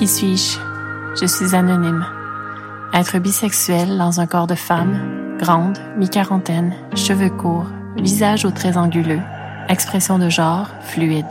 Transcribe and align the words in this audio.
Qui 0.00 0.08
suis-je? 0.08 0.58
Je 1.20 1.26
suis 1.26 1.54
anonyme. 1.54 2.06
Être 2.94 3.18
bisexuel 3.18 3.98
dans 3.98 4.18
un 4.18 4.24
corps 4.24 4.46
de 4.46 4.54
femme, 4.54 5.36
grande, 5.38 5.76
mi-quarantaine, 5.98 6.72
cheveux 6.94 7.28
courts, 7.28 7.66
visage 7.98 8.46
aux 8.46 8.50
traits 8.50 8.78
anguleux, 8.78 9.20
expression 9.68 10.18
de 10.18 10.30
genre 10.30 10.68
fluide. 10.84 11.26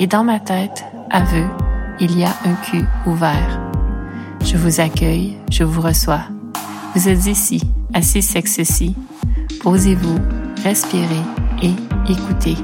Et 0.00 0.08
dans 0.08 0.24
ma 0.24 0.40
tête, 0.40 0.84
aveu, 1.12 1.44
il 2.00 2.18
y 2.18 2.24
a 2.24 2.34
un 2.44 2.54
cul 2.54 2.84
ouvert. 3.06 3.60
Je 4.44 4.56
vous 4.56 4.80
accueille, 4.80 5.38
je 5.48 5.62
vous 5.62 5.80
reçois. 5.80 6.22
Vous 6.96 7.08
êtes 7.08 7.26
ici, 7.26 7.62
assis 7.94 8.20
sexe-ci. 8.20 8.96
Posez-vous, 9.62 10.18
respirez 10.64 11.22
et 11.62 11.76
écoutez. 12.10 12.56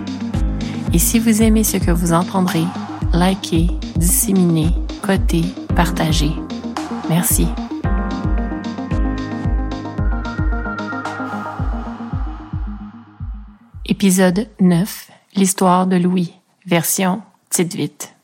Et 0.92 0.98
si 0.98 1.20
vous 1.20 1.42
aimez 1.42 1.62
ce 1.62 1.76
que 1.76 1.92
vous 1.92 2.12
entendrez, 2.12 2.64
likez, 3.12 3.70
disséminez, 3.94 4.74
cotez, 5.02 5.44
partagez. 5.74 6.32
Merci. 7.08 7.48
Épisode 13.84 14.48
9. 14.60 15.10
L'histoire 15.34 15.86
de 15.86 15.96
Louis. 15.96 16.32
Version 16.66 17.22
Tite 17.50 17.74
vite. 17.74 18.14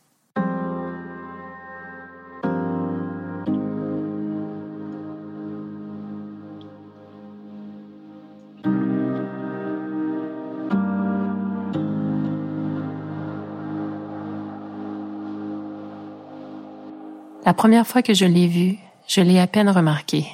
La 17.49 17.55
première 17.55 17.87
fois 17.87 18.03
que 18.03 18.13
je 18.13 18.27
l'ai 18.27 18.47
vue, 18.47 18.77
je 19.07 19.23
l'ai 19.23 19.39
à 19.39 19.47
peine 19.47 19.71
remarquée. 19.71 20.27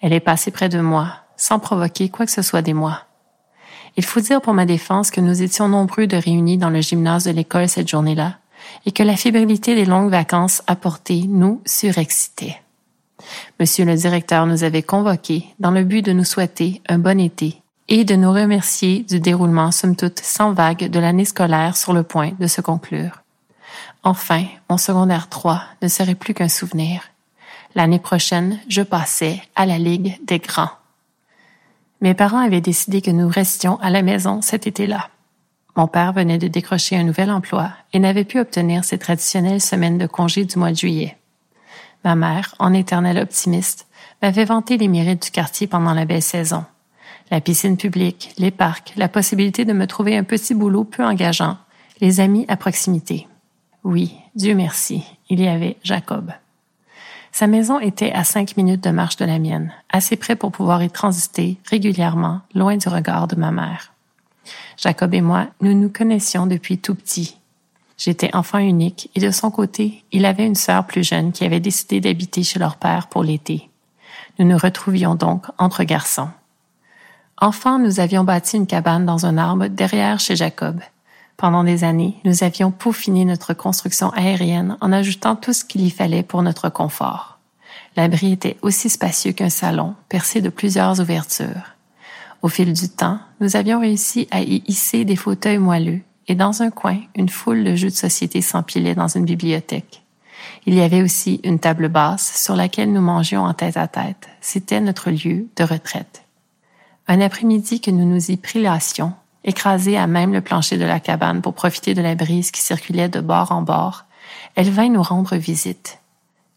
Elle 0.00 0.12
est 0.12 0.20
passée 0.20 0.52
près 0.52 0.68
de 0.68 0.78
moi, 0.78 1.08
sans 1.36 1.58
provoquer 1.58 2.08
quoi 2.08 2.24
que 2.24 2.30
ce 2.30 2.40
soit 2.40 2.62
des 2.62 2.72
moi. 2.72 3.00
Il 3.96 4.04
faut 4.04 4.20
dire 4.20 4.40
pour 4.40 4.54
ma 4.54 4.64
défense 4.64 5.10
que 5.10 5.20
nous 5.20 5.42
étions 5.42 5.66
nombreux 5.66 6.06
de 6.06 6.16
réunis 6.16 6.56
dans 6.56 6.70
le 6.70 6.82
gymnase 6.82 7.24
de 7.24 7.32
l'école 7.32 7.68
cette 7.68 7.88
journée-là, 7.88 8.38
et 8.86 8.92
que 8.92 9.02
la 9.02 9.16
fébrilité 9.16 9.74
des 9.74 9.84
longues 9.84 10.12
vacances 10.12 10.62
apportées 10.68 11.24
nous 11.26 11.62
surexcitait. 11.66 12.62
Monsieur 13.58 13.84
le 13.84 13.96
directeur 13.96 14.46
nous 14.46 14.62
avait 14.62 14.84
convoqués 14.84 15.46
dans 15.58 15.72
le 15.72 15.82
but 15.82 16.02
de 16.02 16.12
nous 16.12 16.22
souhaiter 16.22 16.80
un 16.88 17.00
bon 17.00 17.18
été 17.18 17.60
et 17.88 18.04
de 18.04 18.14
nous 18.14 18.30
remercier 18.30 19.00
du 19.00 19.18
déroulement 19.18 19.72
somme 19.72 19.96
toute 19.96 20.20
sans 20.20 20.52
vague 20.52 20.90
de 20.90 21.00
l'année 21.00 21.24
scolaire 21.24 21.76
sur 21.76 21.92
le 21.92 22.04
point 22.04 22.30
de 22.38 22.46
se 22.46 22.60
conclure. 22.60 23.19
Enfin, 24.02 24.44
mon 24.70 24.78
secondaire 24.78 25.28
3 25.28 25.62
ne 25.82 25.88
serait 25.88 26.14
plus 26.14 26.34
qu'un 26.34 26.48
souvenir. 26.48 27.02
L'année 27.74 27.98
prochaine, 27.98 28.58
je 28.68 28.82
passais 28.82 29.42
à 29.54 29.66
la 29.66 29.78
Ligue 29.78 30.18
des 30.24 30.38
grands. 30.38 30.70
Mes 32.00 32.14
parents 32.14 32.38
avaient 32.38 32.62
décidé 32.62 33.02
que 33.02 33.10
nous 33.10 33.28
restions 33.28 33.78
à 33.80 33.90
la 33.90 34.02
maison 34.02 34.40
cet 34.40 34.66
été-là. 34.66 35.10
Mon 35.76 35.86
père 35.86 36.12
venait 36.12 36.38
de 36.38 36.48
décrocher 36.48 36.96
un 36.96 37.04
nouvel 37.04 37.30
emploi 37.30 37.70
et 37.92 37.98
n'avait 37.98 38.24
pu 38.24 38.40
obtenir 38.40 38.84
ses 38.84 38.98
traditionnelles 38.98 39.60
semaines 39.60 39.98
de 39.98 40.06
congé 40.06 40.44
du 40.44 40.58
mois 40.58 40.72
de 40.72 40.76
juillet. 40.76 41.16
Ma 42.02 42.16
mère, 42.16 42.54
en 42.58 42.72
éternelle 42.72 43.18
optimiste, 43.18 43.86
m'avait 44.22 44.46
vanté 44.46 44.78
les 44.78 44.88
mérites 44.88 45.24
du 45.24 45.30
quartier 45.30 45.66
pendant 45.66 45.94
la 45.94 46.06
belle 46.06 46.22
saison. 46.22 46.64
La 47.30 47.40
piscine 47.40 47.76
publique, 47.76 48.32
les 48.38 48.50
parcs, 48.50 48.92
la 48.96 49.08
possibilité 49.08 49.64
de 49.64 49.72
me 49.72 49.86
trouver 49.86 50.16
un 50.16 50.24
petit 50.24 50.54
boulot 50.54 50.84
peu 50.84 51.04
engageant, 51.04 51.58
les 52.00 52.20
amis 52.20 52.46
à 52.48 52.56
proximité. 52.56 53.28
Oui, 53.82 54.14
Dieu 54.34 54.54
merci, 54.54 55.04
il 55.30 55.40
y 55.40 55.48
avait 55.48 55.78
Jacob. 55.82 56.32
Sa 57.32 57.46
maison 57.46 57.80
était 57.80 58.12
à 58.12 58.24
cinq 58.24 58.56
minutes 58.56 58.84
de 58.84 58.90
marche 58.90 59.16
de 59.16 59.24
la 59.24 59.38
mienne, 59.38 59.72
assez 59.88 60.16
près 60.16 60.36
pour 60.36 60.52
pouvoir 60.52 60.82
y 60.82 60.90
transiter 60.90 61.58
régulièrement, 61.64 62.42
loin 62.54 62.76
du 62.76 62.88
regard 62.88 63.26
de 63.26 63.36
ma 63.36 63.52
mère. 63.52 63.92
Jacob 64.76 65.14
et 65.14 65.22
moi, 65.22 65.46
nous 65.62 65.72
nous 65.72 65.88
connaissions 65.88 66.46
depuis 66.46 66.76
tout 66.78 66.94
petit. 66.94 67.38
J'étais 67.96 68.34
enfant 68.34 68.58
unique 68.58 69.10
et 69.14 69.20
de 69.20 69.30
son 69.30 69.50
côté, 69.50 70.04
il 70.12 70.26
avait 70.26 70.46
une 70.46 70.54
sœur 70.54 70.86
plus 70.86 71.06
jeune 71.06 71.32
qui 71.32 71.44
avait 71.44 71.60
décidé 71.60 72.00
d'habiter 72.00 72.42
chez 72.42 72.58
leur 72.58 72.76
père 72.76 73.06
pour 73.06 73.22
l'été. 73.22 73.70
Nous 74.38 74.46
nous 74.46 74.58
retrouvions 74.58 75.14
donc 75.14 75.46
entre 75.56 75.84
garçons. 75.84 76.28
Enfant, 77.38 77.78
nous 77.78 78.00
avions 78.00 78.24
bâti 78.24 78.56
une 78.56 78.66
cabane 78.66 79.06
dans 79.06 79.24
un 79.24 79.38
arbre 79.38 79.68
derrière 79.68 80.20
chez 80.20 80.36
Jacob 80.36 80.80
pendant 81.40 81.64
des 81.64 81.84
années, 81.84 82.16
nous 82.26 82.44
avions 82.44 82.70
peaufiné 82.70 83.24
notre 83.24 83.54
construction 83.54 84.10
aérienne 84.10 84.76
en 84.82 84.92
ajoutant 84.92 85.36
tout 85.36 85.54
ce 85.54 85.64
qu'il 85.64 85.80
y 85.80 85.88
fallait 85.88 86.22
pour 86.22 86.42
notre 86.42 86.68
confort. 86.68 87.38
L'abri 87.96 88.32
était 88.32 88.58
aussi 88.60 88.90
spacieux 88.90 89.32
qu'un 89.32 89.48
salon, 89.48 89.94
percé 90.10 90.42
de 90.42 90.50
plusieurs 90.50 91.00
ouvertures. 91.00 91.76
Au 92.42 92.48
fil 92.48 92.74
du 92.74 92.90
temps, 92.90 93.20
nous 93.40 93.56
avions 93.56 93.80
réussi 93.80 94.28
à 94.30 94.42
y 94.42 94.62
hisser 94.66 95.06
des 95.06 95.16
fauteuils 95.16 95.56
moelleux 95.56 96.00
et 96.28 96.34
dans 96.34 96.60
un 96.60 96.70
coin, 96.70 96.98
une 97.16 97.30
foule 97.30 97.64
de 97.64 97.74
jeux 97.74 97.88
de 97.88 97.94
société 97.94 98.42
s'empilait 98.42 98.94
dans 98.94 99.08
une 99.08 99.24
bibliothèque. 99.24 100.02
Il 100.66 100.74
y 100.74 100.82
avait 100.82 101.02
aussi 101.02 101.40
une 101.42 101.58
table 101.58 101.88
basse 101.88 102.38
sur 102.44 102.54
laquelle 102.54 102.92
nous 102.92 103.00
mangions 103.00 103.44
en 103.44 103.54
tête 103.54 103.78
à 103.78 103.88
tête. 103.88 104.28
C'était 104.42 104.82
notre 104.82 105.10
lieu 105.10 105.46
de 105.56 105.64
retraite. 105.64 106.22
Un 107.08 107.22
après-midi 107.22 107.80
que 107.80 107.90
nous 107.90 108.04
nous 108.04 108.30
y 108.30 108.36
prilassions, 108.36 109.14
Écrasée 109.44 109.96
à 109.96 110.06
même 110.06 110.32
le 110.32 110.40
plancher 110.40 110.76
de 110.76 110.84
la 110.84 111.00
cabane 111.00 111.40
pour 111.40 111.54
profiter 111.54 111.94
de 111.94 112.02
la 112.02 112.14
brise 112.14 112.50
qui 112.50 112.60
circulait 112.60 113.08
de 113.08 113.20
bord 113.20 113.52
en 113.52 113.62
bord, 113.62 114.04
elle 114.54 114.70
vint 114.70 114.88
nous 114.88 115.02
rendre 115.02 115.36
visite. 115.36 115.98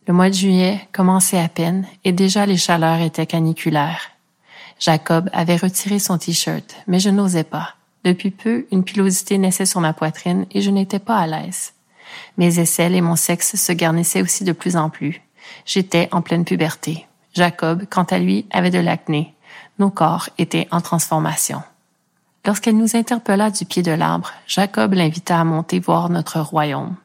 Le 0.08 0.14
mois 0.14 0.30
de 0.30 0.36
juillet 0.36 0.86
commençait 0.92 1.40
à 1.40 1.48
peine 1.48 1.88
et 2.04 2.12
déjà 2.12 2.46
les 2.46 2.58
chaleurs 2.58 3.00
étaient 3.00 3.26
caniculaires. 3.26 4.12
Jacob 4.80 5.30
avait 5.32 5.56
retiré 5.56 5.98
son 6.00 6.18
t-shirt, 6.18 6.76
mais 6.88 7.00
je 7.00 7.10
n'osais 7.10 7.46
pas. 7.46 7.76
Depuis 8.04 8.32
peu, 8.32 8.66
une 8.72 8.84
pilosité 8.84 9.38
naissait 9.38 9.66
sur 9.66 9.80
ma 9.80 9.94
poitrine 9.94 10.46
et 10.52 10.62
je 10.62 10.72
n'étais 10.72 11.00
pas 11.00 11.20
à 11.20 11.28
l'aise. 11.28 11.74
Mes 12.38 12.60
aisselles 12.60 12.96
et 12.96 13.02
mon 13.02 13.16
sexe 13.16 13.56
se 13.56 13.72
garnissaient 13.72 14.22
aussi 14.22 14.44
de 14.44 14.52
plus 14.52 14.76
en 14.76 14.90
plus. 14.90 15.22
J'étais 15.66 16.10
en 16.12 16.22
pleine 16.22 16.44
puberté. 16.44 17.08
Jacob, 17.34 17.86
quant 17.90 18.04
à 18.04 18.20
lui, 18.20 18.46
avait 18.52 18.72
de 18.72 18.80
l'acné. 18.80 19.34
Nos 19.80 19.90
corps 19.90 20.30
étaient 20.38 20.68
en 20.72 20.82
transformation. 20.82 21.64
Lorsqu'elle 22.46 22.78
nous 22.78 22.98
interpella 22.98 23.52
du 23.52 23.64
pied 23.64 23.84
de 23.84 23.92
l'arbre, 23.92 24.34
Jacob 24.48 24.94
l'invita 24.94 25.40
à 25.40 25.44
monter 25.46 25.80
voir 25.80 26.10
notre 26.10 26.42
royaume. 26.42 26.96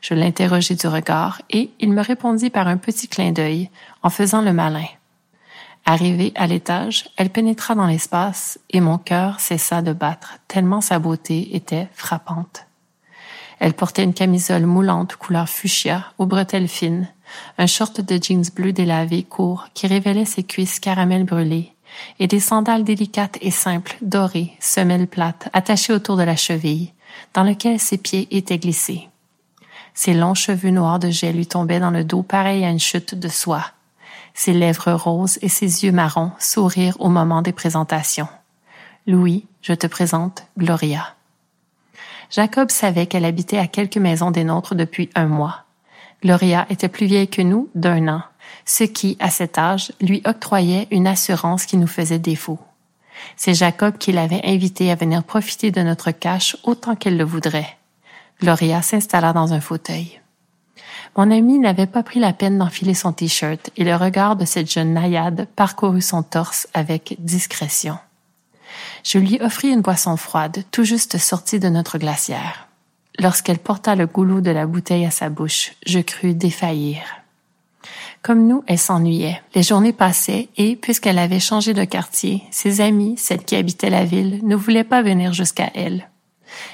Je 0.00 0.14
l'interrogeai 0.14 0.76
du 0.76 0.86
regard 0.86 1.42
et 1.50 1.70
il 1.80 1.92
me 1.92 2.02
répondit 2.02 2.50
par 2.50 2.68
un 2.68 2.76
petit 2.76 3.08
clin 3.08 3.32
d'œil 3.32 3.68
en 4.04 4.10
faisant 4.10 4.42
le 4.42 4.52
malin. 4.52 4.86
Arrivée 5.86 6.32
à 6.36 6.46
l'étage, 6.46 7.08
elle 7.16 7.30
pénétra 7.30 7.74
dans 7.74 7.86
l'espace 7.86 8.60
et 8.70 8.80
mon 8.80 8.98
cœur 8.98 9.40
cessa 9.40 9.82
de 9.82 9.92
battre 9.92 10.38
tellement 10.46 10.80
sa 10.80 11.00
beauté 11.00 11.56
était 11.56 11.88
frappante. 11.92 12.66
Elle 13.58 13.72
portait 13.72 14.04
une 14.04 14.14
camisole 14.14 14.66
moulante 14.66 15.16
couleur 15.16 15.48
fuchsia 15.48 16.04
aux 16.18 16.26
bretelles 16.26 16.68
fines, 16.68 17.08
un 17.58 17.66
short 17.66 18.00
de 18.00 18.22
jeans 18.22 18.50
bleu 18.54 18.72
délavé 18.72 19.24
court 19.24 19.68
qui 19.74 19.86
révélait 19.88 20.26
ses 20.26 20.44
cuisses 20.44 20.78
caramel 20.78 21.24
brûlées 21.24 21.72
et 22.18 22.26
des 22.26 22.40
sandales 22.40 22.84
délicates 22.84 23.38
et 23.40 23.50
simples, 23.50 23.96
dorées, 24.02 24.52
semelles 24.60 25.06
plates, 25.06 25.48
attachées 25.52 25.92
autour 25.92 26.16
de 26.16 26.22
la 26.22 26.36
cheville, 26.36 26.92
dans 27.34 27.42
lequel 27.42 27.78
ses 27.78 27.98
pieds 27.98 28.28
étaient 28.36 28.58
glissés. 28.58 29.08
Ses 29.94 30.14
longs 30.14 30.34
cheveux 30.34 30.70
noirs 30.70 30.98
de 30.98 31.10
gel 31.10 31.36
lui 31.36 31.46
tombaient 31.46 31.80
dans 31.80 31.90
le 31.90 32.04
dos 32.04 32.22
pareil 32.22 32.64
à 32.64 32.70
une 32.70 32.80
chute 32.80 33.14
de 33.14 33.28
soie. 33.28 33.64
Ses 34.34 34.52
lèvres 34.52 34.92
roses 34.92 35.38
et 35.40 35.48
ses 35.48 35.84
yeux 35.84 35.92
marrons 35.92 36.32
sourirent 36.38 36.96
au 37.00 37.08
moment 37.08 37.40
des 37.40 37.52
présentations. 37.52 38.28
Louis, 39.06 39.46
je 39.62 39.72
te 39.72 39.86
présente 39.86 40.44
Gloria. 40.58 41.14
Jacob 42.30 42.70
savait 42.70 43.06
qu'elle 43.06 43.24
habitait 43.24 43.58
à 43.58 43.66
quelques 43.66 43.96
maisons 43.96 44.30
des 44.30 44.44
nôtres 44.44 44.74
depuis 44.74 45.08
un 45.14 45.26
mois. 45.26 45.64
Gloria 46.22 46.66
était 46.70 46.88
plus 46.88 47.06
vieille 47.06 47.28
que 47.28 47.42
nous 47.42 47.70
d'un 47.74 48.08
an, 48.08 48.22
ce 48.66 48.84
qui, 48.84 49.16
à 49.20 49.30
cet 49.30 49.56
âge, 49.56 49.92
lui 50.00 50.20
octroyait 50.26 50.88
une 50.90 51.06
assurance 51.06 51.64
qui 51.64 51.76
nous 51.76 51.86
faisait 51.86 52.18
défaut. 52.18 52.58
C'est 53.36 53.54
Jacob 53.54 53.96
qui 53.96 54.12
l'avait 54.12 54.42
invité 54.44 54.90
à 54.90 54.96
venir 54.96 55.24
profiter 55.24 55.70
de 55.70 55.80
notre 55.80 56.10
cache 56.10 56.56
autant 56.64 56.96
qu'elle 56.96 57.16
le 57.16 57.24
voudrait. 57.24 57.78
Gloria 58.40 58.82
s'installa 58.82 59.32
dans 59.32 59.54
un 59.54 59.60
fauteuil. 59.60 60.20
Mon 61.16 61.30
ami 61.30 61.58
n'avait 61.58 61.86
pas 61.86 62.02
pris 62.02 62.20
la 62.20 62.34
peine 62.34 62.58
d'enfiler 62.58 62.92
son 62.92 63.12
t-shirt 63.12 63.70
et 63.76 63.84
le 63.84 63.96
regard 63.96 64.36
de 64.36 64.44
cette 64.44 64.70
jeune 64.70 64.92
naïade 64.92 65.48
parcourut 65.56 66.02
son 66.02 66.22
torse 66.22 66.68
avec 66.74 67.16
discrétion. 67.20 67.96
Je 69.02 69.18
lui 69.18 69.40
offris 69.40 69.68
une 69.68 69.80
boisson 69.80 70.16
froide, 70.18 70.64
tout 70.70 70.84
juste 70.84 71.16
sortie 71.16 71.60
de 71.60 71.70
notre 71.70 71.96
glacière. 71.96 72.68
Lorsqu'elle 73.18 73.58
porta 73.58 73.94
le 73.94 74.06
goulot 74.06 74.42
de 74.42 74.50
la 74.50 74.66
bouteille 74.66 75.06
à 75.06 75.10
sa 75.10 75.30
bouche, 75.30 75.72
je 75.86 76.00
crus 76.00 76.34
défaillir. 76.34 76.98
Comme 78.26 78.48
nous, 78.48 78.64
elle 78.66 78.76
s'ennuyait. 78.76 79.40
Les 79.54 79.62
journées 79.62 79.92
passaient 79.92 80.48
et, 80.56 80.74
puisqu'elle 80.74 81.20
avait 81.20 81.38
changé 81.38 81.74
de 81.74 81.84
quartier, 81.84 82.42
ses 82.50 82.80
amies, 82.80 83.16
celles 83.16 83.44
qui 83.44 83.54
habitaient 83.54 83.88
la 83.88 84.04
ville, 84.04 84.40
ne 84.42 84.56
voulaient 84.56 84.82
pas 84.82 85.00
venir 85.00 85.32
jusqu'à 85.32 85.70
elle. 85.76 86.10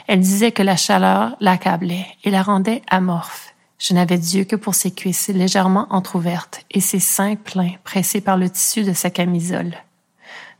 Elle 0.07 0.21
disait 0.21 0.53
que 0.53 0.63
la 0.63 0.79
chaleur 0.79 1.37
l'accablait 1.41 2.07
et 2.25 2.31
la 2.31 2.43
rendait 2.43 2.81
amorphe. 2.89 3.53
Je 3.79 3.93
n'avais 3.93 4.17
Dieu 4.17 4.45
que 4.45 4.57
pour 4.57 4.75
ses 4.75 4.93
cuisses 4.93 5.29
légèrement 5.29 5.89
entr'ouvertes 5.91 6.65
et 6.71 6.81
ses 6.81 7.01
seins 7.01 7.37
pleins 7.37 7.75
pressés 7.85 8.23
par 8.23 8.39
le 8.39 8.49
tissu 8.49 8.83
de 8.83 8.95
sa 8.95 9.11
camisole. 9.11 9.75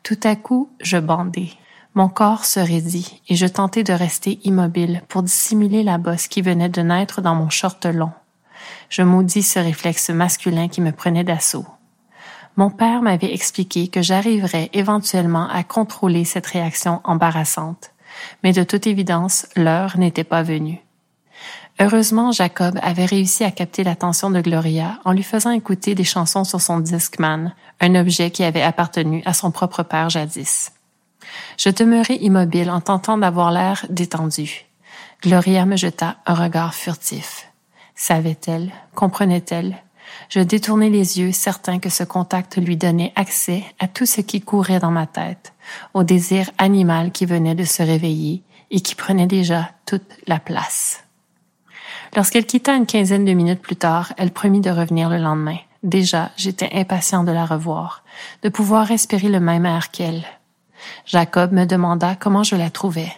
Tout 0.03 0.21
à 0.25 0.37
coup, 0.37 0.69
je 0.83 0.99
bandai. 0.99 1.55
Mon 1.95 2.11
corps 2.11 2.45
se 2.45 2.61
raidit 2.61 3.23
et 3.31 3.35
je 3.35 3.47
tentai 3.47 3.83
de 3.83 3.95
rester 3.95 4.41
immobile 4.45 5.01
pour 5.09 5.23
dissimuler 5.23 5.85
la 5.85 5.97
bosse 5.97 6.29
qui 6.29 6.43
venait 6.43 6.69
de 6.69 6.83
naître 6.83 7.23
dans 7.23 7.35
mon 7.35 7.49
short 7.49 7.87
long. 7.87 8.13
Je 8.93 9.01
maudis 9.01 9.43
ce 9.43 9.59
réflexe 9.59 10.11
masculin 10.11 10.69
qui 10.69 10.83
me 10.83 10.93
prenait 10.93 11.25
d'assaut. 11.25 11.65
Mon 12.57 12.69
père 12.69 13.01
m'avait 13.01 13.33
expliqué 13.33 13.89
que 13.89 14.03
j'arriverais 14.03 14.69
éventuellement 14.75 15.49
à 15.49 15.63
contrôler 15.65 16.27
cette 16.27 16.47
réaction 16.47 17.01
embarrassante, 17.05 17.93
mais 18.43 18.53
de 18.53 18.65
toute 18.65 18.87
évidence, 18.87 19.47
l'heure 19.57 19.97
n'était 19.97 20.25
pas 20.25 20.43
venue. 20.43 20.79
Heureusement, 21.81 22.33
Jacob 22.33 22.79
avait 22.83 23.07
réussi 23.07 23.45
à 23.45 23.51
capter 23.51 23.83
l'attention 23.83 24.31
de 24.31 24.43
Gloria 24.43 24.99
en 25.07 25.13
lui 25.13 25.23
faisant 25.23 25.53
écouter 25.53 25.95
des 25.95 26.05
chansons 26.05 26.45
sur 26.45 26.61
son 26.61 26.79
Discman, 26.79 27.55
un 27.81 27.95
objet 27.95 28.31
qui 28.31 28.45
avait 28.45 28.61
appartenu 28.61 29.23
à 29.25 29.33
son 29.33 29.51
propre 29.51 29.83
père 29.85 30.11
jadis. 30.11 30.71
Je 31.57 31.71
demeurai 31.71 32.17
immobile 32.17 32.71
en 32.71 32.83
tentant 32.83 33.17
d'avoir 33.17 33.53
l'air 33.53 33.87
détendu. 33.89 34.67
Gloria 35.23 35.65
me 35.65 35.79
jeta 35.79 36.17
un 36.27 36.35
regard 36.35 36.75
furtif. 36.75 37.52
Savait-elle? 37.95 38.73
Comprenait-elle? 38.95 39.77
Je 40.29 40.41
détournai 40.41 40.91
les 40.91 41.19
yeux, 41.21 41.33
certain 41.33 41.79
que 41.79 41.89
ce 41.89 42.05
contact 42.05 42.57
lui 42.57 42.77
donnait 42.77 43.13
accès 43.17 43.65
à 43.79 43.89
tout 43.89 44.07
ce 44.07 44.21
qui 44.21 44.41
courait 44.41 44.79
dans 44.79 44.91
ma 44.91 45.07
tête, 45.07 45.53
au 45.95 46.03
désir 46.03 46.51
animal 46.59 47.13
qui 47.13 47.27
venait 47.27 47.55
de 47.55 47.65
se 47.65 47.83
réveiller 47.83 48.43
et 48.71 48.81
qui 48.81 48.95
prenait 48.95 49.27
déjà 49.27 49.71
toute 49.87 50.11
la 50.27 50.39
place. 50.39 51.05
Lorsqu'elle 52.15 52.47
quitta 52.47 52.75
une 52.75 52.87
quinzaine 52.87 53.25
de 53.25 53.33
minutes 53.33 53.63
plus 53.63 53.77
tard, 53.77 54.13
elle 54.19 54.33
promit 54.33 54.61
de 54.61 54.71
revenir 54.71 55.09
le 55.09 55.19
lendemain. 55.19 55.59
Déjà, 55.83 56.31
j'étais 56.37 56.71
impatient 56.75 57.25
de 57.25 57.33
la 57.33 57.47
revoir, 57.47 58.05
de 58.43 58.49
pouvoir 58.49 58.87
respirer 58.87 59.29
le 59.29 59.41
même 59.41 59.67
air 59.67 59.91
qu'elle. 59.91 60.25
Jacob 61.07 61.53
me 61.53 61.65
demanda 61.65 62.15
comment 62.15 62.43
je 62.43 62.57
la 62.57 62.71
trouvais. 62.71 63.13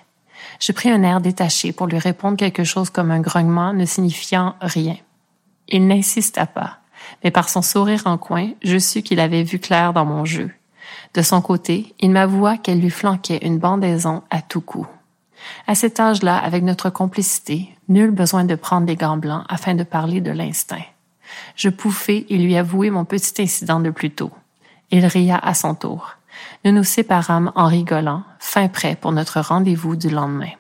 Je 0.67 0.73
pris 0.73 0.89
un 0.89 1.03
air 1.03 1.21
détaché 1.21 1.73
pour 1.73 1.89
lui 1.89 1.99
répondre 1.99 2.39
quelque 2.39 2.65
chose 2.65 2.89
comme 2.89 3.11
un 3.11 3.21
grognement 3.21 3.75
ne 3.75 3.85
signifiant 3.85 4.55
rien. 4.63 4.97
Il 5.69 5.87
n'insista 5.87 6.47
pas, 6.47 6.79
mais 7.23 7.31
par 7.31 7.51
son 7.51 7.61
sourire 7.61 8.05
en 8.07 8.17
coin, 8.17 8.49
je 8.63 8.79
sus 8.79 9.03
qu'il 9.03 9.21
avait 9.21 9.43
vu 9.43 9.59
clair 9.59 9.93
dans 9.93 10.07
mon 10.07 10.25
jeu. 10.25 10.51
De 11.13 11.21
son 11.21 11.43
côté, 11.43 11.95
il 12.01 12.13
m'avoua 12.13 12.57
qu'elle 12.57 12.81
lui 12.81 12.89
flanquait 12.89 13.45
une 13.47 13.59
bandaison 13.59 14.23
à 14.31 14.41
tout 14.41 14.63
coup. 14.63 14.87
À 15.67 15.75
cet 15.75 16.01
âge-là, 16.01 16.39
avec 16.39 16.63
notre 16.63 16.89
complicité, 16.89 17.69
nul 17.91 18.11
besoin 18.11 18.45
de 18.45 18.55
prendre 18.55 18.87
des 18.87 18.97
gants 18.97 19.19
blancs 19.19 19.45
afin 19.51 19.75
de 19.75 19.85
parler 19.85 20.23
de 20.23 20.31
l'instinct. 20.31 20.87
Je 21.57 21.69
pouffai 21.69 22.25
et 22.31 22.39
lui 22.39 22.57
avouai 22.57 22.89
mon 22.89 23.05
petit 23.05 23.43
incident 23.43 23.81
de 23.81 23.91
plus 23.91 24.13
tôt. 24.13 24.31
Il 24.91 25.05
ria 25.05 25.37
à 25.37 25.53
son 25.53 25.75
tour. 25.75 26.17
Nous 26.65 26.73
nous 26.73 26.85
séparâmes 26.85 27.53
en 27.55 27.67
rigolant, 27.67 28.23
fin 28.39 28.69
prêt 28.69 28.97
pour 29.01 29.13
notre 29.13 29.41
rendez-vous 29.41 29.97
du 29.97 30.11
lendemain. 30.11 30.51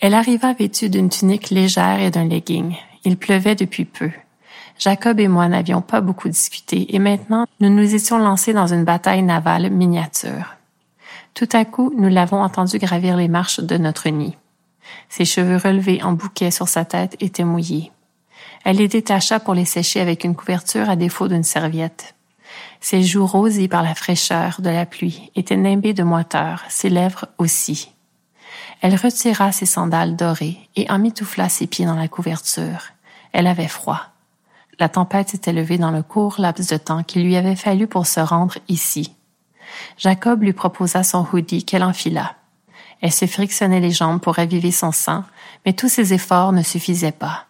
Elle 0.00 0.14
arriva 0.14 0.52
vêtue 0.52 0.88
d'une 0.90 1.10
tunique 1.10 1.50
légère 1.50 2.00
et 2.00 2.10
d'un 2.10 2.24
legging. 2.24 2.74
Il 3.04 3.16
pleuvait 3.16 3.54
depuis 3.54 3.84
peu. 3.84 4.10
Jacob 4.78 5.20
et 5.20 5.28
moi 5.28 5.48
n'avions 5.48 5.80
pas 5.80 6.00
beaucoup 6.00 6.28
discuté 6.28 6.94
et 6.94 6.98
maintenant 6.98 7.46
nous 7.60 7.70
nous 7.70 7.94
étions 7.94 8.18
lancés 8.18 8.52
dans 8.52 8.66
une 8.66 8.84
bataille 8.84 9.22
navale 9.22 9.70
miniature. 9.70 10.56
Tout 11.34 11.48
à 11.52 11.64
coup, 11.64 11.92
nous 11.96 12.08
l'avons 12.08 12.42
entendu 12.42 12.78
gravir 12.78 13.16
les 13.16 13.28
marches 13.28 13.60
de 13.60 13.76
notre 13.78 14.08
nid. 14.08 14.36
Ses 15.08 15.24
cheveux 15.24 15.56
relevés 15.56 16.02
en 16.02 16.12
bouquet 16.12 16.50
sur 16.50 16.68
sa 16.68 16.84
tête 16.84 17.16
étaient 17.20 17.44
mouillés. 17.44 17.92
Elle 18.64 18.76
les 18.76 18.88
détacha 18.88 19.40
pour 19.40 19.54
les 19.54 19.64
sécher 19.64 20.00
avec 20.00 20.24
une 20.24 20.34
couverture 20.34 20.90
à 20.90 20.96
défaut 20.96 21.28
d'une 21.28 21.42
serviette. 21.42 22.14
Ses 22.82 23.04
joues 23.04 23.26
rosies 23.26 23.68
par 23.68 23.84
la 23.84 23.94
fraîcheur 23.94 24.60
de 24.60 24.68
la 24.68 24.86
pluie 24.86 25.30
étaient 25.36 25.56
nimbées 25.56 25.94
de 25.94 26.02
moiteur, 26.02 26.64
ses 26.68 26.90
lèvres 26.90 27.28
aussi. 27.38 27.92
Elle 28.80 28.96
retira 28.96 29.52
ses 29.52 29.66
sandales 29.66 30.16
dorées 30.16 30.58
et 30.74 30.90
emmitoufla 30.90 31.48
ses 31.48 31.68
pieds 31.68 31.86
dans 31.86 31.94
la 31.94 32.08
couverture. 32.08 32.88
Elle 33.32 33.46
avait 33.46 33.68
froid. 33.68 34.00
La 34.80 34.88
tempête 34.88 35.28
s'était 35.28 35.52
levée 35.52 35.78
dans 35.78 35.92
le 35.92 36.02
court 36.02 36.34
laps 36.38 36.66
de 36.66 36.76
temps 36.76 37.04
qu'il 37.04 37.22
lui 37.22 37.36
avait 37.36 37.54
fallu 37.54 37.86
pour 37.86 38.08
se 38.08 38.18
rendre 38.18 38.58
ici. 38.66 39.14
Jacob 39.96 40.42
lui 40.42 40.52
proposa 40.52 41.04
son 41.04 41.24
hoodie 41.32 41.64
qu'elle 41.64 41.84
enfila. 41.84 42.34
Elle 43.00 43.12
se 43.12 43.26
frictionnait 43.26 43.78
les 43.78 43.92
jambes 43.92 44.20
pour 44.20 44.34
raviver 44.34 44.72
son 44.72 44.90
sang, 44.90 45.22
mais 45.64 45.72
tous 45.72 45.88
ses 45.88 46.14
efforts 46.14 46.52
ne 46.52 46.64
suffisaient 46.64 47.12
pas. 47.12 47.46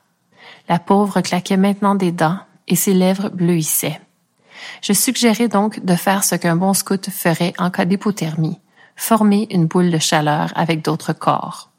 La 0.69 0.79
pauvre 0.79 1.23
claquait 1.23 1.56
maintenant 1.56 1.94
des 1.94 2.12
dents 2.12 2.38
et 2.69 2.76
ses 2.76 2.93
lèvres 2.93 3.31
bleuissaient. 3.31 3.99
Je 4.81 4.93
suggérais 4.93 5.49
donc 5.49 5.85
de 5.85 5.94
faire 5.94 6.25
ce 6.25 6.35
qu'un 6.35 6.56
bon 6.56 6.75
scout 6.75 7.11
ferait 7.11 7.55
en 7.59 7.70
cas 7.70 7.85
d'hypothermie, 7.85 8.61
former 8.97 9.47
une 9.50 9.67
boule 9.67 9.91
de 9.91 9.99
chaleur 9.99 10.53
avec 10.55 10.82
d'autres 10.82 11.12
corps. 11.12 11.70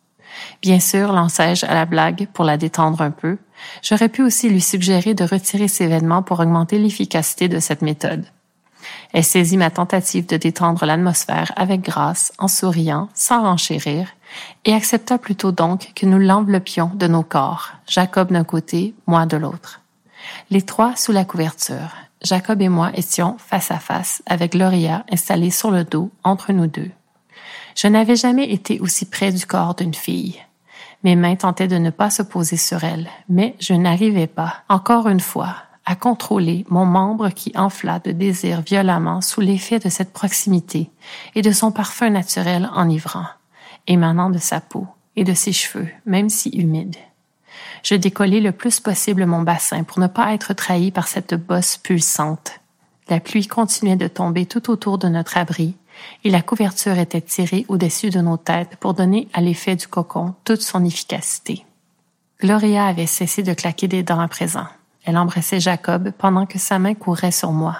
Bien 0.61 0.79
sûr, 0.79 1.11
lançai-je 1.11 1.65
à 1.65 1.73
la 1.73 1.85
blague 1.85 2.27
pour 2.33 2.45
la 2.45 2.57
détendre 2.57 3.01
un 3.01 3.11
peu. 3.11 3.37
J'aurais 3.81 4.09
pu 4.09 4.23
aussi 4.23 4.49
lui 4.49 4.61
suggérer 4.61 5.13
de 5.13 5.23
retirer 5.23 5.67
ses 5.67 5.87
vêtements 5.87 6.23
pour 6.23 6.39
augmenter 6.39 6.79
l'efficacité 6.79 7.47
de 7.47 7.59
cette 7.59 7.81
méthode. 7.81 8.25
Elle 9.13 9.23
saisit 9.23 9.57
ma 9.57 9.69
tentative 9.69 10.25
de 10.25 10.37
détendre 10.37 10.85
l'atmosphère 10.85 11.51
avec 11.55 11.81
grâce, 11.81 12.33
en 12.37 12.47
souriant, 12.47 13.09
sans 13.13 13.43
renchérir, 13.43 14.07
et 14.65 14.73
accepta 14.73 15.17
plutôt 15.17 15.51
donc 15.51 15.91
que 15.95 16.05
nous 16.05 16.17
l'enveloppions 16.17 16.91
de 16.95 17.07
nos 17.07 17.23
corps, 17.23 17.71
Jacob 17.87 18.31
d'un 18.31 18.43
côté, 18.43 18.93
moi 19.05 19.25
de 19.25 19.37
l'autre. 19.37 19.81
Les 20.49 20.61
trois 20.61 20.95
sous 20.95 21.11
la 21.11 21.25
couverture, 21.25 21.95
Jacob 22.23 22.61
et 22.61 22.69
moi 22.69 22.91
étions 22.95 23.35
face 23.37 23.69
à 23.69 23.79
face 23.79 24.23
avec 24.25 24.53
Gloria 24.53 25.05
installée 25.11 25.51
sur 25.51 25.71
le 25.71 25.83
dos 25.83 26.09
entre 26.23 26.53
nous 26.53 26.67
deux. 26.67 26.91
Je 27.75 27.87
n'avais 27.87 28.15
jamais 28.15 28.49
été 28.49 28.79
aussi 28.79 29.05
près 29.05 29.31
du 29.31 29.45
corps 29.45 29.75
d'une 29.75 29.93
fille. 29.93 30.39
Mes 31.03 31.17
mains 31.17 31.35
tentaient 31.35 31.67
de 31.67 31.77
ne 31.77 31.89
pas 31.89 32.09
se 32.09 32.21
poser 32.21 32.55
sur 32.55 32.83
elle, 32.83 33.09
mais 33.27 33.55
je 33.59 33.73
n'arrivais 33.73 34.27
pas, 34.27 34.63
encore 34.69 35.09
une 35.09 35.19
fois, 35.19 35.55
à 35.85 35.95
contrôler 35.95 36.65
mon 36.69 36.85
membre 36.85 37.29
qui 37.29 37.51
enfla 37.55 37.99
de 37.99 38.11
désir 38.11 38.61
violemment 38.61 39.19
sous 39.19 39.41
l'effet 39.41 39.79
de 39.79 39.89
cette 39.89 40.13
proximité 40.13 40.89
et 41.35 41.41
de 41.41 41.51
son 41.51 41.71
parfum 41.71 42.09
naturel 42.09 42.69
enivrant, 42.73 43.25
émanant 43.87 44.29
de 44.29 44.37
sa 44.37 44.61
peau 44.61 44.87
et 45.17 45.25
de 45.25 45.33
ses 45.33 45.51
cheveux, 45.51 45.89
même 46.05 46.29
si 46.29 46.49
humides. 46.49 46.95
Je 47.83 47.95
décollai 47.95 48.39
le 48.39 48.53
plus 48.53 48.79
possible 48.79 49.25
mon 49.25 49.41
bassin 49.41 49.83
pour 49.83 49.99
ne 49.99 50.07
pas 50.07 50.33
être 50.33 50.53
trahi 50.53 50.89
par 50.91 51.07
cette 51.07 51.35
bosse 51.35 51.77
pulsante. 51.77 52.59
La 53.09 53.19
pluie 53.19 53.47
continuait 53.47 53.97
de 53.97 54.07
tomber 54.07 54.45
tout 54.45 54.71
autour 54.71 54.97
de 54.97 55.09
notre 55.09 55.37
abri, 55.37 55.75
et 56.23 56.29
la 56.29 56.41
couverture 56.41 56.97
était 56.97 57.21
tirée 57.21 57.65
au-dessus 57.67 58.09
de 58.09 58.21
nos 58.21 58.37
têtes 58.37 58.77
pour 58.77 58.93
donner 58.93 59.27
à 59.33 59.41
l'effet 59.41 59.75
du 59.75 59.87
cocon 59.87 60.33
toute 60.45 60.61
son 60.61 60.85
efficacité. 60.85 61.65
Gloria 62.39 62.85
avait 62.85 63.05
cessé 63.05 63.43
de 63.43 63.53
claquer 63.53 63.89
des 63.89 64.01
dents 64.01 64.19
à 64.19 64.29
présent. 64.29 64.65
Elle 65.03 65.17
embrassait 65.17 65.59
Jacob 65.59 66.11
pendant 66.17 66.45
que 66.45 66.59
sa 66.59 66.79
main 66.79 66.93
courait 66.93 67.31
sur 67.31 67.51
moi. 67.51 67.77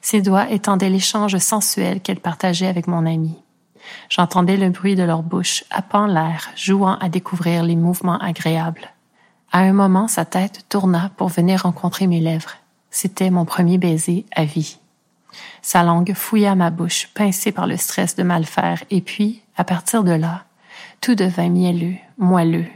Ses 0.00 0.22
doigts 0.22 0.50
étendaient 0.50 0.88
l'échange 0.88 1.36
sensuel 1.36 2.00
qu'elle 2.00 2.20
partageait 2.20 2.66
avec 2.66 2.86
mon 2.86 3.04
ami. 3.04 3.36
J'entendais 4.08 4.56
le 4.56 4.70
bruit 4.70 4.96
de 4.96 5.02
leur 5.02 5.22
bouche 5.22 5.64
happant 5.70 6.06
l'air, 6.06 6.48
jouant 6.56 6.96
à 6.98 7.10
découvrir 7.10 7.62
les 7.62 7.76
mouvements 7.76 8.18
agréables. 8.18 8.88
À 9.50 9.60
un 9.60 9.72
moment, 9.72 10.08
sa 10.08 10.24
tête 10.24 10.64
tourna 10.68 11.10
pour 11.16 11.28
venir 11.28 11.62
rencontrer 11.62 12.06
mes 12.06 12.20
lèvres. 12.20 12.52
C'était 12.90 13.30
mon 13.30 13.44
premier 13.44 13.78
baiser 13.78 14.26
à 14.34 14.44
vie. 14.44 14.78
Sa 15.62 15.82
langue 15.82 16.14
fouilla 16.14 16.54
ma 16.54 16.70
bouche, 16.70 17.08
pincée 17.14 17.52
par 17.52 17.66
le 17.66 17.76
stress 17.76 18.16
de 18.16 18.22
mal 18.22 18.44
faire, 18.44 18.84
et 18.90 19.00
puis, 19.00 19.42
à 19.56 19.64
partir 19.64 20.04
de 20.04 20.12
là, 20.12 20.44
tout 21.00 21.14
devint 21.14 21.48
mielleux, 21.48 21.96
moelleux. 22.18 22.66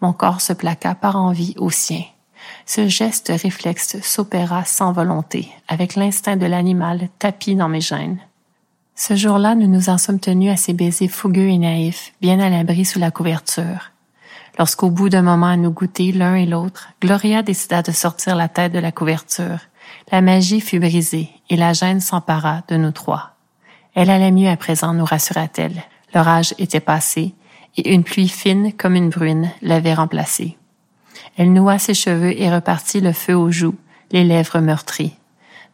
Mon 0.00 0.12
corps 0.12 0.40
se 0.40 0.52
plaqua 0.52 0.94
par 0.94 1.16
envie 1.16 1.54
au 1.58 1.70
sien. 1.70 2.02
Ce 2.66 2.88
geste 2.88 3.32
réflexe 3.34 4.00
s'opéra 4.02 4.64
sans 4.64 4.92
volonté, 4.92 5.48
avec 5.68 5.96
l'instinct 5.96 6.36
de 6.36 6.46
l'animal 6.46 7.08
tapi 7.18 7.56
dans 7.56 7.68
mes 7.68 7.80
gènes. 7.80 8.18
Ce 8.94 9.16
jour-là, 9.16 9.54
nous 9.54 9.66
nous 9.66 9.90
en 9.90 9.98
sommes 9.98 10.20
tenus 10.20 10.52
à 10.52 10.56
ces 10.56 10.72
baisers 10.72 11.08
fougueux 11.08 11.48
et 11.48 11.58
naïfs, 11.58 12.12
bien 12.20 12.40
à 12.40 12.48
l'abri 12.48 12.84
sous 12.84 12.98
la 12.98 13.10
couverture. 13.10 13.90
Lorsqu'au 14.58 14.90
bout 14.90 15.08
d'un 15.08 15.22
moment 15.22 15.46
à 15.46 15.56
nous 15.56 15.70
goûter 15.70 16.12
l'un 16.12 16.34
et 16.34 16.46
l'autre, 16.46 16.88
Gloria 17.02 17.42
décida 17.42 17.82
de 17.82 17.92
sortir 17.92 18.36
la 18.36 18.48
tête 18.48 18.72
de 18.72 18.78
la 18.78 18.92
couverture. 18.92 19.58
La 20.10 20.22
magie 20.22 20.60
fut 20.60 20.80
brisée 20.80 21.28
et 21.50 21.56
la 21.56 21.72
gêne 21.72 22.00
s'empara 22.00 22.62
de 22.68 22.76
nous 22.76 22.92
trois. 22.92 23.32
Elle 23.94 24.10
allait 24.10 24.32
mieux 24.32 24.48
à 24.48 24.56
présent, 24.56 24.94
nous 24.94 25.04
rassura-t-elle. 25.04 25.82
L'orage 26.14 26.54
était 26.58 26.80
passé 26.80 27.34
et 27.76 27.92
une 27.92 28.04
pluie 28.04 28.28
fine 28.28 28.72
comme 28.72 28.94
une 28.94 29.10
bruine 29.10 29.50
l'avait 29.60 29.94
remplacée. 29.94 30.56
Elle 31.36 31.52
noua 31.52 31.78
ses 31.78 31.94
cheveux 31.94 32.40
et 32.40 32.50
repartit 32.52 33.00
le 33.00 33.12
feu 33.12 33.34
aux 33.36 33.50
joues, 33.50 33.76
les 34.10 34.24
lèvres 34.24 34.60
meurtries. 34.60 35.16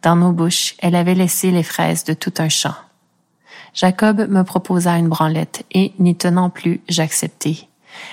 Dans 0.03 0.17
nos 0.17 0.33
bouches, 0.33 0.75
elle 0.81 0.97
avait 0.97 1.15
laissé 1.15 1.53
les 1.53 1.63
fraises 1.63 2.03
de 2.03 2.15
tout 2.15 2.35
un 2.39 2.49
champ. 2.49 2.75
Jacob 3.75 4.29
me 4.29 4.43
proposa 4.43 4.97
une 4.99 5.09
branlette 5.09 5.65
et, 5.71 5.93
n'y 5.99 6.17
tenant 6.17 6.51
plus, 6.51 6.81
j'acceptai. 6.89 7.69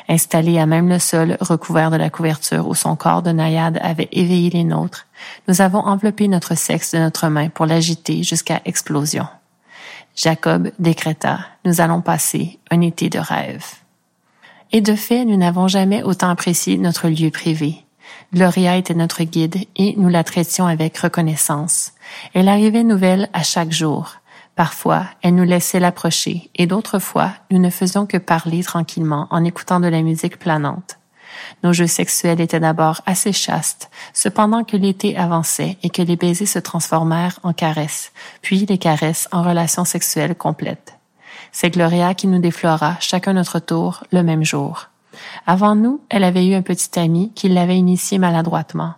Installé 0.08 0.60
à 0.60 0.66
même 0.66 0.90
le 0.90 1.00
sol, 1.00 1.38
recouvert 1.40 1.92
de 1.92 1.98
la 1.98 2.10
couverture 2.10 2.68
où 2.68 2.76
son 2.76 2.96
corps 2.96 3.22
de 3.22 3.32
naïade 3.32 3.80
avait 3.82 4.10
éveillé 4.12 4.50
les 4.50 4.64
nôtres, 4.64 5.08
nous 5.48 5.62
avons 5.62 5.80
enveloppé 5.80 6.28
notre 6.28 6.56
sexe 6.56 6.94
de 6.94 7.00
notre 7.00 7.28
main 7.28 7.50
pour 7.50 7.66
l'agiter 7.66 8.24
jusqu'à 8.24 8.62
explosion. 8.66 9.28
Jacob 10.16 10.72
décréta, 10.80 11.40
nous 11.66 11.82
allons 11.82 12.02
passer 12.02 12.60
un 12.72 12.82
été 12.82 13.10
de 13.10 13.20
rêve. 13.20 13.66
Et 14.72 14.82
de 14.82 14.96
fait, 14.96 15.26
nous 15.26 15.38
n'avons 15.38 15.68
jamais 15.68 16.04
autant 16.04 16.30
apprécié 16.30 16.78
notre 16.78 17.08
lieu 17.08 17.32
privé. 17.32 17.86
Gloria 18.34 18.78
était 18.78 18.94
notre 18.94 19.24
guide 19.24 19.66
et 19.76 19.96
nous 19.98 20.10
la 20.10 20.24
traitions 20.24 20.68
avec 20.68 20.98
reconnaissance. 20.98 21.94
Elle 22.34 22.48
arrivait 22.48 22.84
nouvelle 22.84 23.30
à 23.34 23.44
chaque 23.44 23.72
jour. 23.72 24.18
Parfois, 24.60 25.06
elle 25.22 25.36
nous 25.36 25.46
laissait 25.46 25.80
l'approcher 25.80 26.52
et 26.54 26.68
d'autres 26.68 27.00
fois, 27.00 27.32
nous 27.50 27.60
ne 27.60 27.70
faisions 27.70 28.06
que 28.06 28.18
parler 28.18 28.62
tranquillement 28.62 29.26
en 29.30 29.46
écoutant 29.46 29.80
de 29.80 29.88
la 29.88 30.02
musique 30.02 30.38
planante. 30.38 31.00
Nos 31.64 31.72
jeux 31.72 31.88
sexuels 31.88 32.42
étaient 32.42 32.60
d'abord 32.60 33.00
assez 33.06 33.32
chastes, 33.32 33.90
cependant 34.12 34.66
que 34.66 34.76
l'été 34.76 35.16
avançait 35.16 35.78
et 35.82 35.90
que 35.90 36.02
les 36.02 36.18
baisers 36.18 36.46
se 36.46 36.60
transformèrent 36.60 37.40
en 37.44 37.54
caresses, 37.54 38.12
puis 38.42 38.66
les 38.66 38.78
caresses 38.78 39.30
en 39.32 39.44
relations 39.44 39.86
sexuelles 39.86 40.36
complètes. 40.36 40.98
C'est 41.54 41.70
Gloria 41.70 42.14
qui 42.14 42.28
nous 42.28 42.40
déflora 42.40 42.98
chacun 43.00 43.32
notre 43.32 43.60
tour 43.60 44.04
le 44.12 44.24
même 44.24 44.44
jour. 44.44 44.90
Avant 45.48 45.76
nous, 45.76 46.02
elle 46.10 46.26
avait 46.26 46.46
eu 46.46 46.54
un 46.54 46.64
petit 46.64 47.00
ami 47.00 47.32
qui 47.34 47.48
l'avait 47.48 47.78
initié 47.78 48.18
maladroitement. 48.18 48.96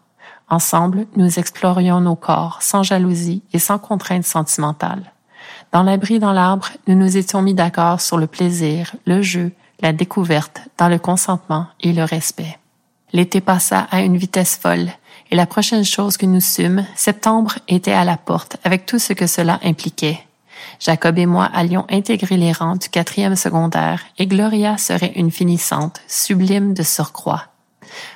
Ensemble, 0.49 1.05
nous 1.17 1.37
explorions 1.37 2.01
nos 2.01 2.15
corps 2.15 2.63
sans 2.63 2.81
jalousie 2.81 3.43
et 3.53 3.59
sans 3.59 3.77
contrainte 3.77 4.25
sentimentale. 4.25 5.11
Dans 5.71 5.83
l'abri 5.83 6.19
dans 6.19 6.33
l'arbre, 6.33 6.69
nous 6.87 6.95
nous 6.95 7.15
étions 7.15 7.41
mis 7.41 7.53
d'accord 7.53 8.01
sur 8.01 8.17
le 8.17 8.27
plaisir, 8.27 8.93
le 9.05 9.21
jeu, 9.21 9.51
la 9.79 9.93
découverte, 9.93 10.61
dans 10.77 10.89
le 10.89 10.99
consentement 10.99 11.67
et 11.79 11.93
le 11.93 12.03
respect. 12.03 12.59
L'été 13.13 13.39
passa 13.39 13.87
à 13.89 14.01
une 14.01 14.17
vitesse 14.17 14.57
folle, 14.57 14.89
et 15.31 15.35
la 15.35 15.45
prochaine 15.45 15.85
chose 15.85 16.17
que 16.17 16.25
nous 16.25 16.41
sûmes, 16.41 16.85
septembre 16.95 17.55
était 17.69 17.93
à 17.93 18.03
la 18.03 18.17
porte, 18.17 18.57
avec 18.65 18.85
tout 18.85 18.99
ce 18.99 19.13
que 19.13 19.27
cela 19.27 19.61
impliquait. 19.63 20.19
Jacob 20.79 21.17
et 21.17 21.25
moi 21.25 21.49
allions 21.53 21.85
intégrer 21.89 22.35
les 22.35 22.51
rangs 22.51 22.75
du 22.75 22.89
quatrième 22.89 23.37
secondaire 23.37 24.01
et 24.17 24.27
Gloria 24.27 24.77
serait 24.77 25.13
une 25.15 25.31
finissante, 25.31 26.01
sublime 26.07 26.73
de 26.73 26.83
surcroît. 26.83 27.45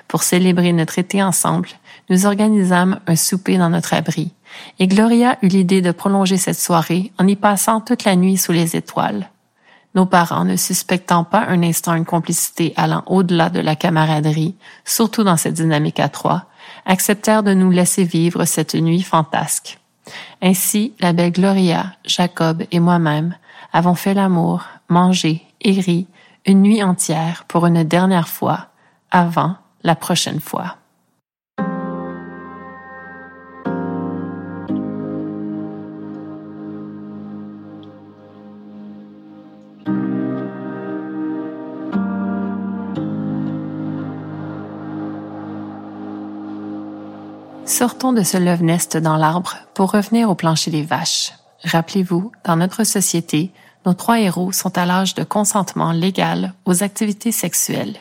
Pour 0.07 0.23
célébrer 0.23 0.73
notre 0.73 0.99
été 0.99 1.23
ensemble, 1.23 1.69
nous 2.09 2.25
organisâmes 2.25 2.99
un 3.07 3.15
souper 3.15 3.57
dans 3.57 3.69
notre 3.69 3.93
abri, 3.93 4.33
et 4.79 4.87
Gloria 4.87 5.37
eut 5.41 5.47
l'idée 5.47 5.81
de 5.81 5.91
prolonger 5.91 6.37
cette 6.37 6.59
soirée 6.59 7.11
en 7.17 7.27
y 7.27 7.35
passant 7.35 7.81
toute 7.81 8.03
la 8.03 8.15
nuit 8.15 8.37
sous 8.37 8.51
les 8.51 8.75
étoiles. 8.75 9.29
Nos 9.95 10.05
parents, 10.05 10.43
ne 10.43 10.57
suspectant 10.57 11.23
pas 11.23 11.45
un 11.47 11.63
instant 11.63 11.95
une 11.95 12.05
complicité 12.05 12.73
allant 12.75 13.03
au-delà 13.05 13.49
de 13.49 13.61
la 13.61 13.75
camaraderie, 13.75 14.55
surtout 14.83 15.23
dans 15.23 15.37
cette 15.37 15.53
dynamique 15.53 16.01
à 16.01 16.09
trois, 16.09 16.45
acceptèrent 16.85 17.43
de 17.43 17.53
nous 17.53 17.71
laisser 17.71 18.03
vivre 18.03 18.45
cette 18.45 18.75
nuit 18.75 19.03
fantasque. 19.03 19.79
Ainsi, 20.41 20.93
la 20.99 21.13
belle 21.13 21.31
Gloria, 21.31 21.93
Jacob 22.05 22.63
et 22.71 22.79
moi-même 22.79 23.35
avons 23.71 23.95
fait 23.95 24.13
l'amour, 24.13 24.65
mangé 24.89 25.43
et 25.61 25.79
ri 25.79 26.07
une 26.45 26.61
nuit 26.61 26.83
entière 26.83 27.45
pour 27.47 27.65
une 27.65 27.83
dernière 27.83 28.27
fois, 28.27 28.67
avant 29.11 29.55
la 29.83 29.95
prochaine 29.95 30.39
fois. 30.39 30.77
Sortons 47.77 48.13
de 48.13 48.23
ce 48.23 48.37
love-nest 48.37 48.95
dans 48.95 49.17
l'arbre 49.17 49.57
pour 49.73 49.91
revenir 49.91 50.29
au 50.29 50.33
plancher 50.33 50.71
des 50.71 50.83
vaches. 50.83 51.33
Rappelez-vous, 51.65 52.31
dans 52.45 52.55
notre 52.55 52.85
société, 52.85 53.51
nos 53.85 53.93
trois 53.93 54.21
héros 54.21 54.53
sont 54.53 54.77
à 54.77 54.85
l'âge 54.85 55.13
de 55.13 55.25
consentement 55.25 55.91
légal 55.91 56.53
aux 56.63 56.83
activités 56.83 57.33
sexuelles. 57.33 57.97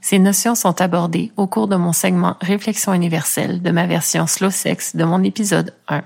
Ces 0.00 0.20
notions 0.20 0.54
sont 0.54 0.80
abordées 0.80 1.32
au 1.36 1.48
cours 1.48 1.66
de 1.66 1.74
mon 1.74 1.92
segment 1.92 2.36
Réflexion 2.40 2.94
universelle 2.94 3.60
de 3.60 3.72
ma 3.72 3.88
version 3.88 4.28
slow 4.28 4.50
sex 4.50 4.94
de 4.94 5.02
mon 5.02 5.24
épisode 5.24 5.74
1. 5.88 6.02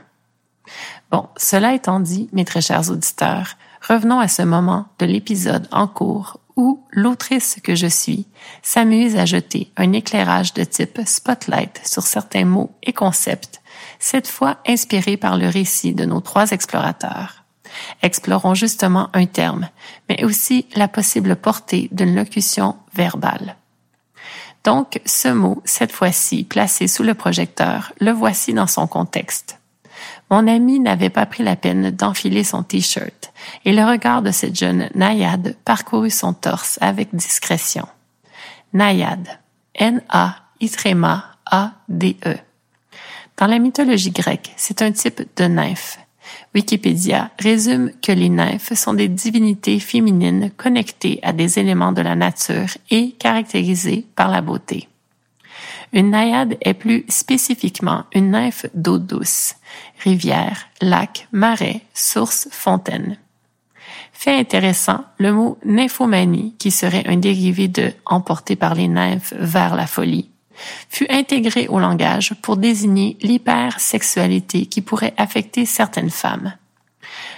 Bon, 1.11 1.29
cela 1.37 1.75
étant 1.75 2.01
dit, 2.01 2.31
mes 2.33 2.47
très 2.47 2.63
chers 2.63 2.91
auditeurs, 2.91 3.59
revenons 3.87 4.21
à 4.21 4.29
ce 4.29 4.41
moment 4.41 4.87
de 5.01 5.05
l'épisode 5.05 5.69
en 5.71 5.87
cours 5.87 6.41
où 6.57 6.83
l'autrice 6.91 7.59
que 7.63 7.75
je 7.75 7.87
suis 7.87 8.27
s'amuse 8.63 9.17
à 9.17 9.27
jeter 9.27 9.71
un 9.77 9.93
éclairage 9.93 10.55
de 10.55 10.65
type 10.65 11.01
spotlight 11.05 11.81
sur 11.85 12.03
certains 12.03 12.47
mots 12.47 12.75
et 12.83 12.93
concepts, 12.93 13.61
cette 13.99 14.27
fois 14.27 14.59
inspirés 14.67 15.17
par 15.17 15.37
le 15.37 15.49
récit 15.49 15.93
de 15.93 16.05
nos 16.05 16.21
trois 16.21 16.51
explorateurs. 16.51 17.45
Explorons 18.03 18.55
justement 18.55 19.11
un 19.13 19.27
terme, 19.27 19.69
mais 20.09 20.25
aussi 20.25 20.67
la 20.75 20.89
possible 20.89 21.37
portée 21.37 21.89
d'une 21.93 22.15
locution 22.15 22.77
verbale. 22.95 23.57
Donc, 24.65 25.01
ce 25.05 25.29
mot, 25.29 25.63
cette 25.65 25.93
fois-ci 25.93 26.45
placé 26.45 26.89
sous 26.89 27.03
le 27.03 27.15
projecteur, 27.15 27.93
le 28.01 28.11
voici 28.11 28.55
dans 28.55 28.67
son 28.67 28.87
contexte. 28.87 29.61
Mon 30.31 30.49
ami 30.49 30.81
n'avait 30.81 31.11
pas 31.11 31.27
pris 31.27 31.45
la 31.45 31.55
peine 31.57 31.91
d'enfiler 31.91 32.43
son 32.43 32.63
t-shirt, 32.63 33.33
et 33.65 33.73
le 33.73 33.85
regard 33.85 34.23
de 34.23 34.33
cette 34.33 34.59
jeune 34.59 34.89
naïade 34.95 35.57
parcourut 35.65 36.11
son 36.11 36.33
torse 36.33 36.79
avec 36.81 37.15
discrétion. 37.15 37.87
Naïade. 38.73 39.29
N-A-I-A-D-E. 39.75 40.37
Dans 43.37 43.47
la 43.47 43.59
mythologie 43.59 44.11
grecque, 44.11 44.53
c'est 44.57 44.81
un 44.83 44.91
type 44.91 45.23
de 45.37 45.45
nymphe. 45.45 45.99
Wikipédia 46.55 47.31
résume 47.39 47.91
que 48.03 48.13
les 48.13 48.31
nymphes 48.31 48.73
sont 48.75 48.95
des 48.95 49.09
divinités 49.09 49.79
féminines 49.79 50.51
connectées 50.57 51.21
à 51.23 51.33
des 51.33 51.59
éléments 51.59 51.93
de 51.93 52.01
la 52.01 52.17
nature 52.17 52.79
et 52.91 53.13
caractérisées 53.13 54.07
par 54.17 54.31
la 54.31 54.41
beauté. 54.41 54.89
Une 55.93 56.11
naïade 56.11 56.57
est 56.61 56.75
plus 56.75 57.05
spécifiquement 57.09 58.05
une 58.13 58.31
nymphe 58.31 58.67
d'eau 58.75 58.99
douce, 58.99 59.55
rivière, 60.03 60.69
lac, 60.81 61.29
marais, 61.33 61.81
source, 61.95 62.49
fontaine. 62.51 63.19
Fait 64.13 64.35
intéressant, 64.35 65.05
le 65.19 65.33
mot 65.33 65.59
nymphomanie, 65.65 66.55
qui 66.59 66.71
serait 66.71 67.07
un 67.07 67.17
dérivé 67.17 67.69
de 67.69 67.93
emporté 68.05 68.57
par 68.57 68.75
les 68.75 68.89
nymphes 68.89 69.35
vers 69.39 69.77
la 69.77 69.87
folie, 69.87 70.31
fut 70.89 71.07
intégré 71.11 71.69
au 71.69 71.79
langage 71.79 72.35
pour 72.43 72.57
désigner 72.57 73.19
l'hypersexualité 73.21 74.67
qui 74.67 74.81
pourrait 74.81 75.15
affecter 75.17 75.67
certaines 75.67 76.11
femmes. 76.11 76.55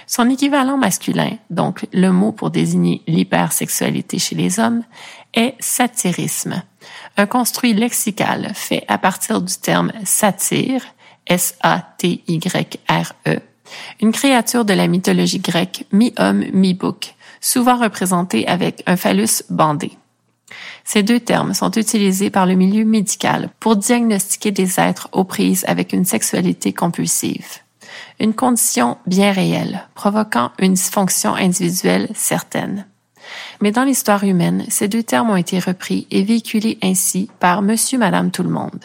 Son 0.07 0.29
équivalent 0.29 0.77
masculin, 0.77 1.37
donc 1.49 1.85
le 1.93 2.11
mot 2.11 2.31
pour 2.31 2.49
désigner 2.49 3.03
l'hypersexualité 3.07 4.17
chez 4.17 4.35
les 4.35 4.59
hommes, 4.59 4.83
est 5.33 5.55
satirisme, 5.59 6.63
un 7.17 7.25
construit 7.25 7.73
lexical 7.73 8.51
fait 8.53 8.85
à 8.87 8.97
partir 8.97 9.41
du 9.41 9.55
terme 9.55 9.91
satire, 10.05 10.83
S-A-T-Y-R-E, 11.27 12.29
une 14.01 14.11
créature 14.11 14.65
de 14.65 14.73
la 14.73 14.87
mythologie 14.87 15.39
grecque 15.39 15.85
mi-homme, 15.91 16.45
mi-bouc, 16.53 17.15
souvent 17.41 17.77
représentée 17.77 18.47
avec 18.47 18.83
un 18.85 18.97
phallus 18.97 19.43
bandé. 19.49 19.91
Ces 20.83 21.03
deux 21.03 21.19
termes 21.19 21.53
sont 21.53 21.71
utilisés 21.71 22.31
par 22.31 22.45
le 22.47 22.55
milieu 22.55 22.83
médical 22.83 23.49
pour 23.59 23.75
diagnostiquer 23.75 24.51
des 24.51 24.79
êtres 24.79 25.07
aux 25.11 25.23
prises 25.23 25.63
avec 25.67 25.93
une 25.93 26.05
sexualité 26.05 26.73
compulsive. 26.73 27.59
Une 28.19 28.33
condition 28.33 28.97
bien 29.05 29.31
réelle, 29.31 29.87
provoquant 29.93 30.51
une 30.59 30.73
dysfonction 30.73 31.35
individuelle 31.35 32.09
certaine. 32.15 32.87
Mais 33.61 33.71
dans 33.71 33.83
l'histoire 33.83 34.23
humaine, 34.23 34.65
ces 34.69 34.87
deux 34.87 35.03
termes 35.03 35.29
ont 35.29 35.35
été 35.35 35.59
repris 35.59 36.07
et 36.11 36.23
véhiculés 36.23 36.77
ainsi 36.81 37.29
par 37.39 37.61
monsieur, 37.61 37.97
madame, 37.97 38.31
tout 38.31 38.43
le 38.43 38.49
monde. 38.49 38.83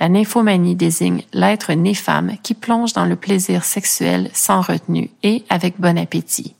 La 0.00 0.08
nymphomanie 0.08 0.76
désigne 0.76 1.22
l'être 1.32 1.72
né 1.72 1.94
femme 1.94 2.36
qui 2.42 2.54
plonge 2.54 2.92
dans 2.92 3.06
le 3.06 3.16
plaisir 3.16 3.64
sexuel 3.64 4.30
sans 4.32 4.60
retenue 4.60 5.10
et 5.22 5.44
avec 5.48 5.80
bon 5.80 5.98
appétit. 5.98 6.54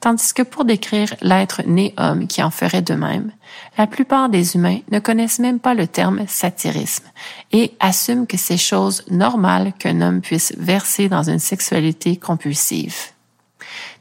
Tandis 0.00 0.34
que 0.34 0.42
pour 0.42 0.64
décrire 0.64 1.14
l'être 1.22 1.62
né 1.66 1.94
homme 1.96 2.26
qui 2.26 2.42
en 2.42 2.50
ferait 2.50 2.82
de 2.82 2.94
même, 2.94 3.32
la 3.78 3.86
plupart 3.86 4.28
des 4.28 4.54
humains 4.54 4.80
ne 4.90 4.98
connaissent 4.98 5.38
même 5.38 5.60
pas 5.60 5.74
le 5.74 5.86
terme 5.86 6.26
satirisme 6.26 7.06
et 7.52 7.72
assument 7.80 8.26
que 8.26 8.36
c'est 8.36 8.58
chose 8.58 9.04
normale 9.10 9.72
qu'un 9.78 10.00
homme 10.00 10.20
puisse 10.20 10.52
verser 10.58 11.08
dans 11.08 11.22
une 11.22 11.38
sexualité 11.38 12.16
compulsive. 12.16 13.11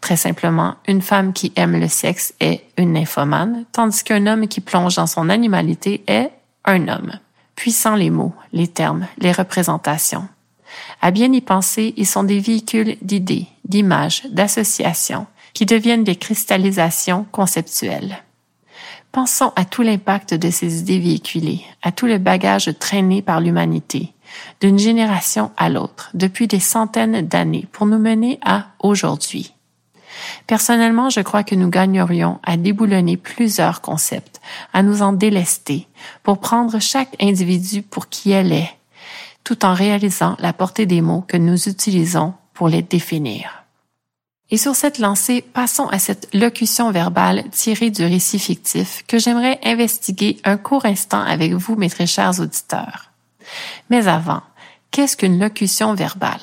Très 0.01 0.18
simplement, 0.18 0.75
une 0.88 1.01
femme 1.01 1.34
qui 1.34 1.54
aime 1.56 1.80
le 1.80 1.88
sexe 1.88 2.34
est 2.40 2.63
une 2.78 2.94
nymphomane, 2.94 3.66
tandis 3.72 4.04
qu'un 4.04 4.28
homme 4.28 4.48
qui 4.48 4.62
plonge 4.62 4.96
dans 4.96 5.08
son 5.08 5.30
animalité 5.30 6.04
est 6.08 6.32
un 6.66 6.88
homme. 6.88 7.20
Puissant 7.56 7.96
les 7.96 8.10
mots, 8.10 8.34
les 8.54 8.68
termes, 8.68 9.08
les 9.18 9.32
représentations. 9.32 10.28
À 11.01 11.12
bien 11.12 11.32
y 11.32 11.42
penser, 11.42 11.94
ils 11.98 12.08
sont 12.08 12.24
des 12.24 12.40
véhicules 12.40 12.98
d'idées, 13.01 13.48
d'images, 13.66 14.24
d'associations, 14.30 15.28
qui 15.54 15.66
deviennent 15.66 16.04
des 16.04 16.16
cristallisations 16.16 17.25
conceptuelles. 17.32 18.24
Pensons 19.12 19.51
à 19.58 19.66
tout 19.66 19.82
l'impact 19.82 20.34
de 20.34 20.50
ces 20.50 20.80
idées 20.80 21.00
véhiculées, 21.00 21.62
à 21.82 21.92
tout 21.92 22.06
le 22.06 22.18
bagage 22.18 22.72
traîné 22.80 23.22
par 23.22 23.42
l'humanité, 23.42 24.13
d'une 24.62 24.80
génération 24.80 25.51
à 25.58 25.68
l'autre, 25.68 26.10
depuis 26.13 26.48
des 26.48 26.62
centaines 26.62 27.28
d'années, 27.28 27.68
pour 27.74 27.86
nous 27.86 28.00
mener 28.00 28.40
à 28.44 28.68
aujourd'hui. 28.80 29.54
Personnellement, 30.48 31.10
je 31.10 31.22
crois 31.22 31.44
que 31.44 31.56
nous 31.56 31.70
gagnerions 31.70 32.39
à 32.44 32.58
déboulonner 32.58 33.18
plusieurs 33.18 33.82
concepts, 33.82 34.41
à 34.74 34.84
nous 34.84 35.01
en 35.01 35.13
délester, 35.13 35.88
pour 36.24 36.39
prendre 36.39 36.80
chaque 36.80 37.15
individu 37.22 37.82
pour 37.82 38.10
qui 38.10 38.32
elle 38.32 38.51
est, 38.51 38.72
tout 39.44 39.65
en 39.65 39.74
réalisant 39.74 40.36
la 40.39 40.53
portée 40.53 40.86
des 40.86 41.01
mots 41.01 41.24
que 41.27 41.38
nous 41.38 41.70
utilisons 41.70 42.34
pour 42.53 42.70
les 42.70 42.82
définir. 42.82 43.62
Et 44.51 44.58
sur 44.58 44.75
cette 44.75 45.00
lancée, 45.00 45.41
passons 45.41 45.88
à 45.88 45.98
cette 45.98 46.27
locution 46.34 46.91
verbale 46.91 47.50
tirée 47.51 47.89
du 47.89 48.03
récit 48.03 48.38
fictif 48.38 49.03
que 49.08 49.18
j'aimerais 49.18 49.60
investiguer 49.63 50.41
un 50.44 50.58
court 50.58 50.86
instant 50.86 51.22
avec 51.22 51.53
vous, 51.53 51.77
mes 51.77 51.89
très 51.89 52.06
chers 52.06 52.39
auditeurs. 52.41 53.12
Mais 53.89 54.08
avant, 54.08 54.41
qu'est-ce 54.91 55.15
qu'une 55.15 55.39
locution 55.39 55.94
verbale? 55.94 56.41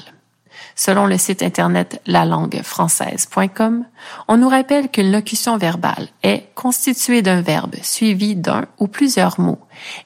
Selon 0.78 1.06
le 1.06 1.18
site 1.18 1.42
internet 1.42 2.00
lalanguefrançaise.com, 2.06 3.84
on 4.28 4.36
nous 4.36 4.48
rappelle 4.48 4.88
qu'une 4.88 5.10
locution 5.10 5.56
verbale 5.56 6.06
est 6.22 6.54
constituée 6.54 7.20
d'un 7.20 7.42
verbe 7.42 7.74
suivi 7.82 8.36
d'un 8.36 8.64
ou 8.78 8.86
plusieurs 8.86 9.40
mots 9.40 9.58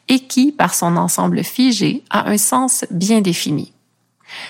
et 0.08 0.20
qui, 0.20 0.50
par 0.50 0.72
son 0.72 0.96
ensemble 0.96 1.44
figé, 1.44 2.02
a 2.08 2.30
un 2.30 2.38
sens 2.38 2.86
bien 2.90 3.20
défini. 3.20 3.74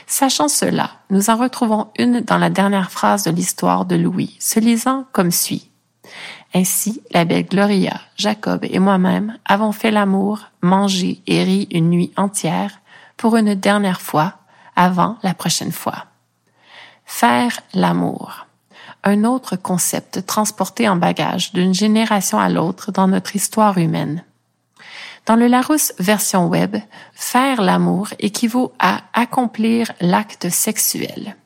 Sachant 0.07 0.47
cela, 0.47 0.93
nous 1.11 1.29
en 1.29 1.37
retrouvons 1.37 1.88
une 1.99 2.21
dans 2.21 2.38
la 2.38 2.50
dernière 2.50 2.93
phrase 2.93 3.25
de 3.25 3.33
l'histoire 3.33 3.85
de 3.85 3.97
Louis, 3.97 4.37
se 4.38 4.61
lisant 4.61 5.07
comme 5.11 5.33
suit. 5.33 5.73
Ainsi, 6.55 7.02
la 7.11 7.25
belle 7.25 7.47
Gloria, 7.47 8.00
Jacob 8.17 8.61
et 8.62 8.79
moi-même 8.79 9.38
avons 9.45 9.73
fait 9.73 9.91
l'amour, 9.91 10.43
mangé 10.61 11.21
et 11.26 11.43
ri 11.43 11.67
une 11.73 11.91
nuit 11.91 12.12
entière 12.17 12.79
pour 13.17 13.37
une 13.37 13.57
dernière 13.57 14.00
fois 14.00 14.35
avant 14.76 15.19
la 15.25 15.35
prochaine 15.35 15.73
fois. 15.73 16.07
Faire 17.04 17.61
l'amour. 17.75 18.47
Un 19.04 19.25
autre 19.25 19.56
concept 19.56 20.26
transporté 20.26 20.88
en 20.88 20.97
bagage 20.97 21.52
d'une 21.52 21.75
génération 21.75 22.38
à 22.38 22.49
l'autre 22.49 22.92
dans 22.92 23.09
notre 23.09 23.35
histoire 23.35 23.78
humaine. 23.78 24.25
Dans 25.26 25.37
le 25.37 25.47
Larousse 25.47 25.92
version 25.99 26.49
web, 26.49 26.76
faire 27.14 27.62
l'amour 27.62 28.09
équivaut 28.18 28.73
à 28.78 29.02
accomplir 29.12 29.92
l'acte 30.00 30.49
sexuel. 30.49 31.37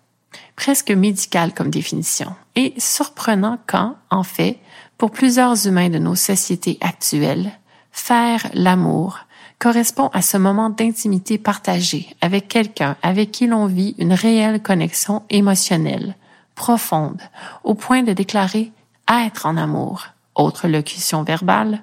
Presque 0.54 0.90
médical 0.90 1.52
comme 1.52 1.70
définition 1.70 2.34
et 2.54 2.72
surprenant 2.78 3.58
quand, 3.66 3.96
en 4.10 4.22
fait, 4.22 4.58
pour 4.96 5.10
plusieurs 5.10 5.66
humains 5.66 5.90
de 5.90 5.98
nos 5.98 6.14
sociétés 6.14 6.78
actuelles, 6.80 7.52
faire 7.92 8.46
l'amour 8.54 9.18
correspond 9.58 10.08
à 10.12 10.22
ce 10.22 10.36
moment 10.36 10.70
d'intimité 10.70 11.38
partagée 11.38 12.14
avec 12.20 12.48
quelqu'un 12.48 12.96
avec 13.02 13.30
qui 13.32 13.46
l'on 13.46 13.66
vit 13.66 13.94
une 13.98 14.12
réelle 14.12 14.62
connexion 14.62 15.22
émotionnelle, 15.30 16.16
profonde, 16.54 17.22
au 17.64 17.74
point 17.74 18.02
de 18.02 18.12
déclarer 18.12 18.72
être 19.08 19.46
en 19.46 19.56
amour, 19.56 20.06
autre 20.34 20.68
locution 20.68 21.22
verbale, 21.22 21.82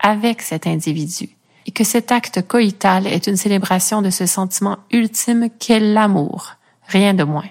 avec 0.00 0.42
cet 0.42 0.66
individu 0.66 1.30
et 1.66 1.70
que 1.70 1.84
cet 1.84 2.12
acte 2.12 2.46
coïtal 2.46 3.06
est 3.06 3.26
une 3.26 3.36
célébration 3.36 4.02
de 4.02 4.10
ce 4.10 4.26
sentiment 4.26 4.78
ultime 4.90 5.48
qu'est 5.58 5.80
l'amour, 5.80 6.56
rien 6.86 7.14
de 7.14 7.24
moins. 7.24 7.48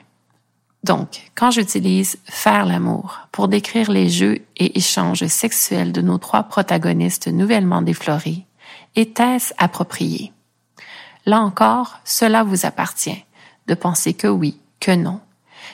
Donc, 0.83 1.31
quand 1.33 1.49
j'utilise 1.49 2.17
faire 2.25 2.65
l'amour 2.65 3.19
pour 3.31 3.47
décrire 3.47 3.89
les 3.89 4.09
jeux 4.09 4.39
et 4.57 4.77
échanges 4.77 5.25
sexuels 5.27 5.93
de 5.93 6.01
nos 6.01 6.17
trois 6.17 6.43
protagonistes 6.43 7.27
nouvellement 7.27 7.81
déflorés, 7.81 8.45
était-ce 8.95 9.53
approprié? 9.57 10.31
Là 11.25 11.39
encore, 11.39 11.99
cela 12.03 12.43
vous 12.43 12.65
appartient, 12.65 13.23
de 13.67 13.73
penser 13.73 14.13
que 14.13 14.27
oui, 14.27 14.59
que 14.79 14.91
non. 14.91 15.19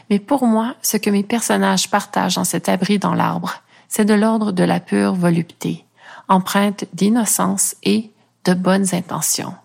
Mais 0.10 0.20
pour 0.20 0.46
moi, 0.46 0.76
ce 0.82 0.98
que 0.98 1.10
mes 1.10 1.24
personnages 1.24 1.90
partagent 1.90 2.38
en 2.38 2.44
cet 2.44 2.70
abri 2.70 3.00
dans 3.00 3.14
l'arbre, 3.14 3.62
c'est 3.88 4.06
de 4.06 4.14
l'ordre 4.14 4.52
de 4.52 4.64
la 4.64 4.80
pure 4.80 5.14
volupté, 5.14 5.86
empreinte 6.28 6.86
d'innocence 6.94 7.76
et 7.84 8.12
de 8.46 8.54
bonnes 8.54 8.94
intentions. 8.94 9.56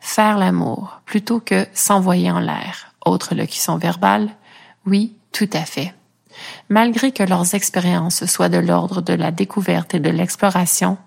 Faire 0.00 0.36
l'amour 0.36 1.00
plutôt 1.06 1.40
que 1.40 1.66
s'envoyer 1.72 2.30
en 2.30 2.40
l'air. 2.40 2.92
Autre 3.06 3.34
locution 3.34 3.78
verbale. 3.78 4.28
Oui, 4.86 5.16
tout 5.32 5.48
à 5.52 5.64
fait. 5.64 5.94
Malgré 6.68 7.12
que 7.12 7.22
leurs 7.22 7.54
expériences 7.54 8.26
soient 8.26 8.48
de 8.48 8.58
l'ordre 8.58 9.00
de 9.00 9.14
la 9.14 9.30
découverte 9.30 9.94
et 9.94 10.00
de 10.00 10.10
l'exploration, 10.10 10.98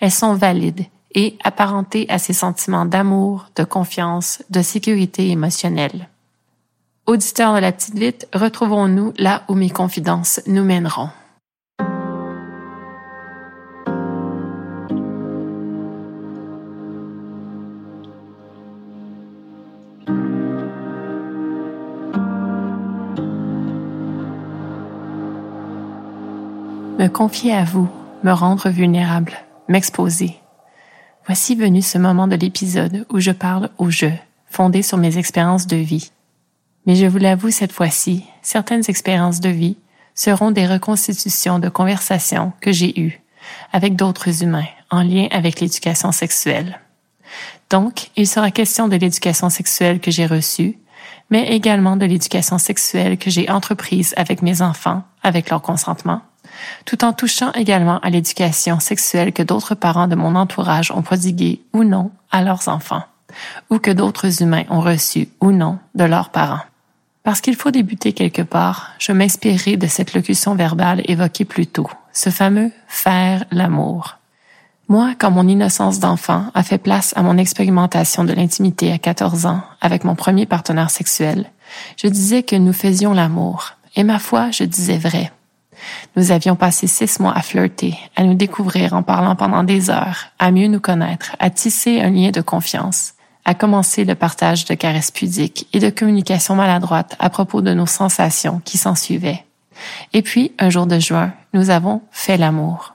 elles 0.00 0.12
sont 0.12 0.34
valides 0.34 0.86
et 1.14 1.36
apparentées 1.44 2.06
à 2.08 2.18
ces 2.18 2.32
sentiments 2.32 2.86
d'amour, 2.86 3.46
de 3.56 3.64
confiance, 3.64 4.42
de 4.50 4.62
sécurité 4.62 5.30
émotionnelle. 5.30 6.08
Auditeurs 7.06 7.54
de 7.54 7.60
la 7.60 7.72
petite 7.72 7.98
vite, 7.98 8.28
retrouvons-nous 8.32 9.12
là 9.18 9.42
où 9.48 9.54
mes 9.54 9.70
confidences 9.70 10.40
nous 10.46 10.64
mèneront. 10.64 11.10
me 26.98 27.08
confier 27.08 27.52
à 27.52 27.64
vous, 27.64 27.88
me 28.24 28.32
rendre 28.32 28.68
vulnérable, 28.68 29.32
m'exposer. 29.68 30.40
Voici 31.26 31.56
venu 31.56 31.82
ce 31.82 31.98
moment 31.98 32.28
de 32.28 32.36
l'épisode 32.36 33.04
où 33.10 33.18
je 33.18 33.32
parle 33.32 33.70
au 33.78 33.90
jeu, 33.90 34.12
fondé 34.48 34.82
sur 34.82 34.96
mes 34.96 35.18
expériences 35.18 35.66
de 35.66 35.76
vie. 35.76 36.12
Mais 36.86 36.94
je 36.94 37.06
vous 37.06 37.18
l'avoue 37.18 37.50
cette 37.50 37.72
fois-ci, 37.72 38.24
certaines 38.42 38.84
expériences 38.86 39.40
de 39.40 39.48
vie 39.48 39.76
seront 40.14 40.52
des 40.52 40.68
reconstitutions 40.68 41.58
de 41.58 41.68
conversations 41.68 42.52
que 42.60 42.70
j'ai 42.70 43.00
eues 43.00 43.20
avec 43.72 43.96
d'autres 43.96 44.44
humains 44.44 44.68
en 44.88 45.02
lien 45.02 45.26
avec 45.32 45.60
l'éducation 45.60 46.12
sexuelle. 46.12 46.80
Donc, 47.70 48.10
il 48.14 48.28
sera 48.28 48.52
question 48.52 48.86
de 48.86 48.94
l'éducation 48.94 49.50
sexuelle 49.50 49.98
que 49.98 50.12
j'ai 50.12 50.26
reçue, 50.26 50.78
mais 51.30 51.48
également 51.48 51.96
de 51.96 52.06
l'éducation 52.06 52.58
sexuelle 52.58 53.18
que 53.18 53.30
j'ai 53.30 53.50
entreprise 53.50 54.14
avec 54.16 54.42
mes 54.42 54.62
enfants, 54.62 55.02
avec 55.24 55.50
leur 55.50 55.60
consentement, 55.60 56.22
tout 56.84 57.04
en 57.04 57.12
touchant 57.12 57.52
également 57.52 57.98
à 58.00 58.10
l'éducation 58.10 58.80
sexuelle 58.80 59.32
que 59.32 59.42
d'autres 59.42 59.74
parents 59.74 60.08
de 60.08 60.14
mon 60.14 60.34
entourage 60.34 60.90
ont 60.90 61.02
prodiguée 61.02 61.60
ou 61.72 61.84
non 61.84 62.10
à 62.30 62.42
leurs 62.42 62.68
enfants, 62.68 63.04
ou 63.70 63.78
que 63.78 63.90
d'autres 63.90 64.42
humains 64.42 64.64
ont 64.70 64.80
reçu 64.80 65.28
ou 65.40 65.52
non 65.52 65.78
de 65.94 66.04
leurs 66.04 66.30
parents. 66.30 66.62
Parce 67.22 67.40
qu'il 67.40 67.56
faut 67.56 67.72
débuter 67.72 68.12
quelque 68.12 68.42
part, 68.42 68.92
je 68.98 69.10
m'inspirerai 69.10 69.76
de 69.76 69.88
cette 69.88 70.14
locution 70.14 70.54
verbale 70.54 71.02
évoquée 71.06 71.44
plus 71.44 71.66
tôt, 71.66 71.90
ce 72.12 72.30
fameux 72.30 72.70
faire 72.86 73.44
l'amour. 73.50 74.18
Moi, 74.88 75.14
quand 75.18 75.32
mon 75.32 75.48
innocence 75.48 75.98
d'enfant 75.98 76.46
a 76.54 76.62
fait 76.62 76.78
place 76.78 77.12
à 77.16 77.22
mon 77.22 77.38
expérimentation 77.38 78.22
de 78.22 78.32
l'intimité 78.32 78.92
à 78.92 78.98
14 78.98 79.46
ans 79.46 79.62
avec 79.80 80.04
mon 80.04 80.14
premier 80.14 80.46
partenaire 80.46 80.90
sexuel, 80.90 81.50
je 81.96 82.06
disais 82.06 82.44
que 82.44 82.54
nous 82.54 82.72
faisions 82.72 83.12
l'amour. 83.12 83.72
Et 83.96 84.04
ma 84.04 84.20
foi, 84.20 84.52
je 84.52 84.62
disais 84.62 84.98
vrai. 84.98 85.32
Nous 86.16 86.30
avions 86.32 86.56
passé 86.56 86.86
six 86.86 87.20
mois 87.20 87.32
à 87.36 87.42
flirter, 87.42 87.98
à 88.16 88.24
nous 88.24 88.34
découvrir 88.34 88.94
en 88.94 89.02
parlant 89.02 89.36
pendant 89.36 89.64
des 89.64 89.90
heures, 89.90 90.26
à 90.38 90.50
mieux 90.50 90.68
nous 90.68 90.80
connaître, 90.80 91.36
à 91.38 91.50
tisser 91.50 92.00
un 92.00 92.10
lien 92.10 92.30
de 92.30 92.40
confiance, 92.40 93.14
à 93.44 93.54
commencer 93.54 94.04
le 94.04 94.14
partage 94.14 94.64
de 94.64 94.74
caresses 94.74 95.10
pudiques 95.10 95.68
et 95.72 95.78
de 95.78 95.90
communications 95.90 96.56
maladroites 96.56 97.16
à 97.18 97.30
propos 97.30 97.60
de 97.60 97.74
nos 97.74 97.86
sensations 97.86 98.60
qui 98.64 98.78
s'en 98.78 98.94
suivaient. 98.94 99.44
Et 100.12 100.22
puis, 100.22 100.52
un 100.58 100.70
jour 100.70 100.86
de 100.86 100.98
juin, 100.98 101.32
nous 101.52 101.70
avons 101.70 102.02
fait 102.10 102.36
l'amour. 102.36 102.94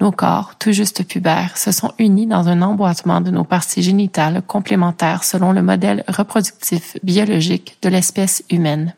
Nos 0.00 0.12
corps, 0.12 0.54
tout 0.60 0.70
juste 0.70 1.04
pubères, 1.04 1.56
se 1.56 1.72
sont 1.72 1.92
unis 1.98 2.26
dans 2.26 2.48
un 2.48 2.62
emboîtement 2.62 3.20
de 3.20 3.32
nos 3.32 3.42
parties 3.42 3.82
génitales 3.82 4.42
complémentaires 4.46 5.24
selon 5.24 5.52
le 5.52 5.60
modèle 5.60 6.04
reproductif 6.06 6.96
biologique 7.02 7.78
de 7.82 7.88
l'espèce 7.88 8.44
humaine. 8.48 8.94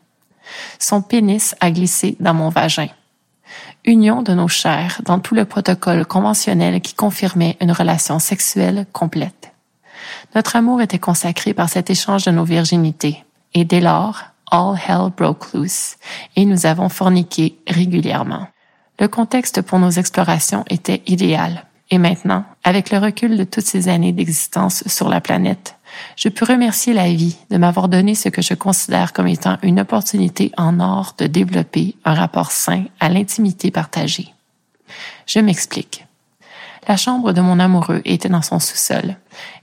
Son 0.79 1.01
pénis 1.01 1.55
a 1.59 1.71
glissé 1.71 2.15
dans 2.19 2.33
mon 2.33 2.49
vagin. 2.49 2.87
Union 3.85 4.21
de 4.21 4.33
nos 4.33 4.47
chairs 4.47 5.01
dans 5.05 5.19
tout 5.19 5.35
le 5.35 5.45
protocole 5.45 6.05
conventionnel 6.05 6.81
qui 6.81 6.93
confirmait 6.93 7.57
une 7.61 7.71
relation 7.71 8.19
sexuelle 8.19 8.85
complète. 8.93 9.51
Notre 10.35 10.55
amour 10.55 10.81
était 10.81 10.99
consacré 10.99 11.53
par 11.53 11.69
cet 11.69 11.89
échange 11.89 12.25
de 12.25 12.31
nos 12.31 12.43
virginités. 12.43 13.23
Et 13.53 13.65
dès 13.65 13.81
lors, 13.81 14.21
all 14.51 14.77
hell 14.87 15.09
broke 15.15 15.53
loose 15.53 15.95
et 16.35 16.45
nous 16.45 16.65
avons 16.65 16.89
forniqué 16.89 17.57
régulièrement. 17.67 18.47
Le 18.99 19.07
contexte 19.07 19.61
pour 19.61 19.79
nos 19.79 19.89
explorations 19.89 20.63
était 20.69 21.01
idéal. 21.07 21.65
Et 21.89 21.97
maintenant, 21.97 22.45
avec 22.63 22.91
le 22.91 22.99
recul 22.99 23.37
de 23.37 23.43
toutes 23.43 23.65
ces 23.65 23.89
années 23.89 24.13
d'existence 24.13 24.83
sur 24.87 25.09
la 25.09 25.19
planète, 25.19 25.75
je 26.15 26.29
peux 26.29 26.45
remercier 26.45 26.93
la 26.93 27.11
vie 27.11 27.37
de 27.49 27.57
m'avoir 27.57 27.87
donné 27.87 28.15
ce 28.15 28.29
que 28.29 28.41
je 28.41 28.53
considère 28.53 29.13
comme 29.13 29.27
étant 29.27 29.57
une 29.63 29.79
opportunité 29.79 30.51
en 30.57 30.79
or 30.79 31.15
de 31.17 31.27
développer 31.27 31.95
un 32.05 32.13
rapport 32.13 32.51
sain 32.51 32.85
à 32.99 33.09
l'intimité 33.09 33.71
partagée. 33.71 34.33
Je 35.25 35.39
m'explique. 35.39 36.05
La 36.87 36.97
chambre 36.97 37.31
de 37.31 37.41
mon 37.41 37.59
amoureux 37.59 38.01
était 38.05 38.29
dans 38.29 38.41
son 38.41 38.59
sous-sol, 38.59 39.15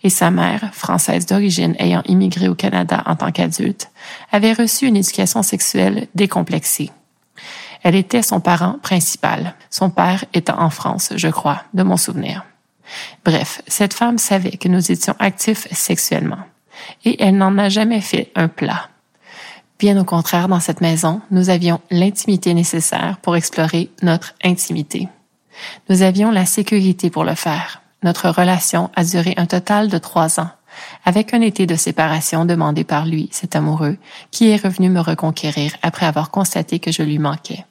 et 0.02 0.10
sa 0.10 0.30
mère, 0.30 0.70
française 0.72 1.26
d'origine 1.26 1.74
ayant 1.78 2.02
immigré 2.06 2.48
au 2.48 2.54
Canada 2.54 3.02
en 3.06 3.16
tant 3.16 3.32
qu'adulte, 3.32 3.90
avait 4.30 4.52
reçu 4.52 4.86
une 4.86 4.96
éducation 4.96 5.42
sexuelle 5.42 6.06
décomplexée. 6.14 6.90
Elle 7.82 7.96
était 7.96 8.22
son 8.22 8.40
parent 8.40 8.78
principal, 8.82 9.54
son 9.70 9.90
père 9.90 10.24
étant 10.32 10.60
en 10.60 10.70
France, 10.70 11.12
je 11.16 11.28
crois, 11.28 11.62
de 11.74 11.82
mon 11.82 11.96
souvenir. 11.96 12.44
Bref, 13.24 13.62
cette 13.66 13.94
femme 13.94 14.18
savait 14.18 14.56
que 14.56 14.68
nous 14.68 14.90
étions 14.90 15.14
actifs 15.18 15.68
sexuellement, 15.72 16.44
et 17.04 17.22
elle 17.22 17.36
n'en 17.36 17.58
a 17.58 17.68
jamais 17.68 18.00
fait 18.00 18.30
un 18.34 18.48
plat. 18.48 18.88
Bien 19.78 19.98
au 20.00 20.04
contraire, 20.04 20.48
dans 20.48 20.60
cette 20.60 20.80
maison, 20.80 21.20
nous 21.30 21.50
avions 21.50 21.80
l'intimité 21.90 22.52
nécessaire 22.52 23.18
pour 23.22 23.36
explorer 23.36 23.90
notre 24.02 24.34
intimité. 24.42 25.08
Nous 25.88 26.02
avions 26.02 26.30
la 26.30 26.46
sécurité 26.46 27.10
pour 27.10 27.24
le 27.24 27.34
faire. 27.34 27.82
Notre 28.02 28.28
relation 28.28 28.90
a 28.96 29.04
duré 29.04 29.34
un 29.36 29.46
total 29.46 29.88
de 29.88 29.98
trois 29.98 30.40
ans, 30.40 30.50
avec 31.04 31.34
un 31.34 31.40
été 31.40 31.66
de 31.66 31.76
séparation 31.76 32.44
demandé 32.44 32.84
par 32.84 33.06
lui, 33.06 33.28
cet 33.32 33.56
amoureux, 33.56 33.98
qui 34.30 34.48
est 34.48 34.62
revenu 34.62 34.88
me 34.88 35.00
reconquérir 35.00 35.72
après 35.82 36.06
avoir 36.06 36.30
constaté 36.30 36.78
que 36.78 36.92
je 36.92 37.02
lui 37.02 37.18
manquais. 37.18 37.64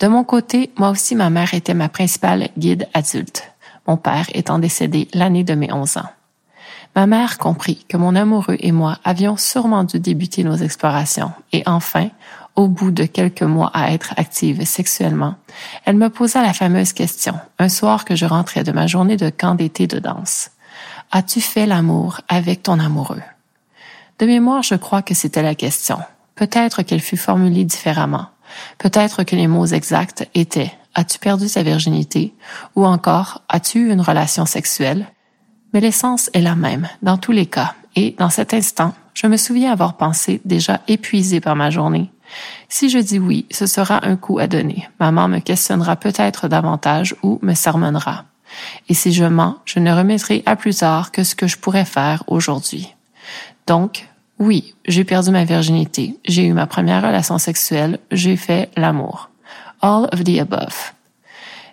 De 0.00 0.08
mon 0.08 0.24
côté, 0.24 0.70
moi 0.76 0.90
aussi 0.90 1.14
ma 1.14 1.30
mère 1.30 1.54
était 1.54 1.74
ma 1.74 1.88
principale 1.88 2.48
guide 2.58 2.88
adulte, 2.94 3.51
mon 3.86 3.96
père 3.96 4.26
étant 4.34 4.58
décédé 4.58 5.08
l'année 5.14 5.44
de 5.44 5.54
mes 5.54 5.72
onze 5.72 5.96
ans. 5.96 6.10
Ma 6.94 7.06
mère 7.06 7.38
comprit 7.38 7.84
que 7.88 7.96
mon 7.96 8.14
amoureux 8.14 8.56
et 8.60 8.72
moi 8.72 8.98
avions 9.02 9.36
sûrement 9.36 9.84
dû 9.84 9.98
débuter 9.98 10.44
nos 10.44 10.56
explorations, 10.56 11.32
et 11.52 11.62
enfin, 11.66 12.10
au 12.54 12.68
bout 12.68 12.90
de 12.90 13.04
quelques 13.04 13.42
mois 13.42 13.70
à 13.72 13.92
être 13.92 14.12
active 14.18 14.64
sexuellement, 14.66 15.36
elle 15.86 15.96
me 15.96 16.10
posa 16.10 16.42
la 16.42 16.52
fameuse 16.52 16.92
question, 16.92 17.34
un 17.58 17.70
soir 17.70 18.04
que 18.04 18.14
je 18.14 18.26
rentrais 18.26 18.62
de 18.62 18.72
ma 18.72 18.86
journée 18.86 19.16
de 19.16 19.30
camp 19.30 19.54
d'été 19.54 19.86
de 19.86 19.98
danse. 19.98 20.50
As-tu 21.10 21.40
fait 21.40 21.66
l'amour 21.66 22.20
avec 22.28 22.62
ton 22.62 22.78
amoureux? 22.78 23.22
De 24.18 24.26
mémoire, 24.26 24.62
je 24.62 24.74
crois 24.74 25.02
que 25.02 25.14
c'était 25.14 25.42
la 25.42 25.54
question. 25.54 25.98
Peut-être 26.34 26.82
qu'elle 26.82 27.00
fut 27.00 27.16
formulée 27.16 27.64
différemment. 27.64 28.26
Peut-être 28.78 29.22
que 29.22 29.36
les 29.36 29.46
mots 29.46 29.66
exacts 29.66 30.28
étaient 30.34 30.72
As-tu 30.94 31.18
perdu 31.18 31.48
ta 31.48 31.62
virginité? 31.62 32.34
ou 32.76 32.84
encore 32.84 33.42
As-tu 33.48 33.80
eu 33.80 33.92
une 33.92 34.00
relation 34.00 34.46
sexuelle? 34.46 35.06
Mais 35.72 35.80
l'essence 35.80 36.30
est 36.34 36.42
la 36.42 36.54
même 36.54 36.88
dans 37.02 37.16
tous 37.16 37.32
les 37.32 37.46
cas, 37.46 37.74
et 37.96 38.14
dans 38.18 38.30
cet 38.30 38.52
instant, 38.54 38.94
je 39.14 39.26
me 39.26 39.36
souviens 39.36 39.72
avoir 39.72 39.96
pensé, 39.96 40.40
déjà 40.44 40.80
épuisé 40.88 41.40
par 41.40 41.56
ma 41.56 41.70
journée, 41.70 42.10
si 42.68 42.88
je 42.88 42.98
dis 42.98 43.18
oui, 43.18 43.46
ce 43.50 43.66
sera 43.66 44.06
un 44.06 44.16
coup 44.16 44.38
à 44.38 44.46
donner. 44.46 44.88
Maman 45.00 45.28
me 45.28 45.38
questionnera 45.38 45.96
peut-être 45.96 46.48
davantage 46.48 47.14
ou 47.22 47.38
me 47.42 47.54
sermonnera. 47.54 48.24
Et 48.88 48.94
si 48.94 49.12
je 49.12 49.24
mens, 49.24 49.58
je 49.64 49.78
ne 49.78 49.92
remettrai 49.92 50.42
à 50.46 50.56
plus 50.56 50.76
tard 50.76 51.10
que 51.12 51.24
ce 51.24 51.34
que 51.34 51.46
je 51.46 51.58
pourrais 51.58 51.84
faire 51.84 52.24
aujourd'hui. 52.26 52.94
Donc, 53.66 54.08
oui, 54.38 54.74
j'ai 54.86 55.04
perdu 55.04 55.30
ma 55.30 55.44
virginité, 55.44 56.18
j'ai 56.24 56.46
eu 56.46 56.52
ma 56.52 56.66
première 56.66 57.02
relation 57.02 57.38
sexuelle, 57.38 57.98
j'ai 58.10 58.36
fait 58.36 58.70
l'amour. 58.76 59.30
All 59.82 60.08
of 60.12 60.24
the 60.24 60.38
above. 60.38 60.94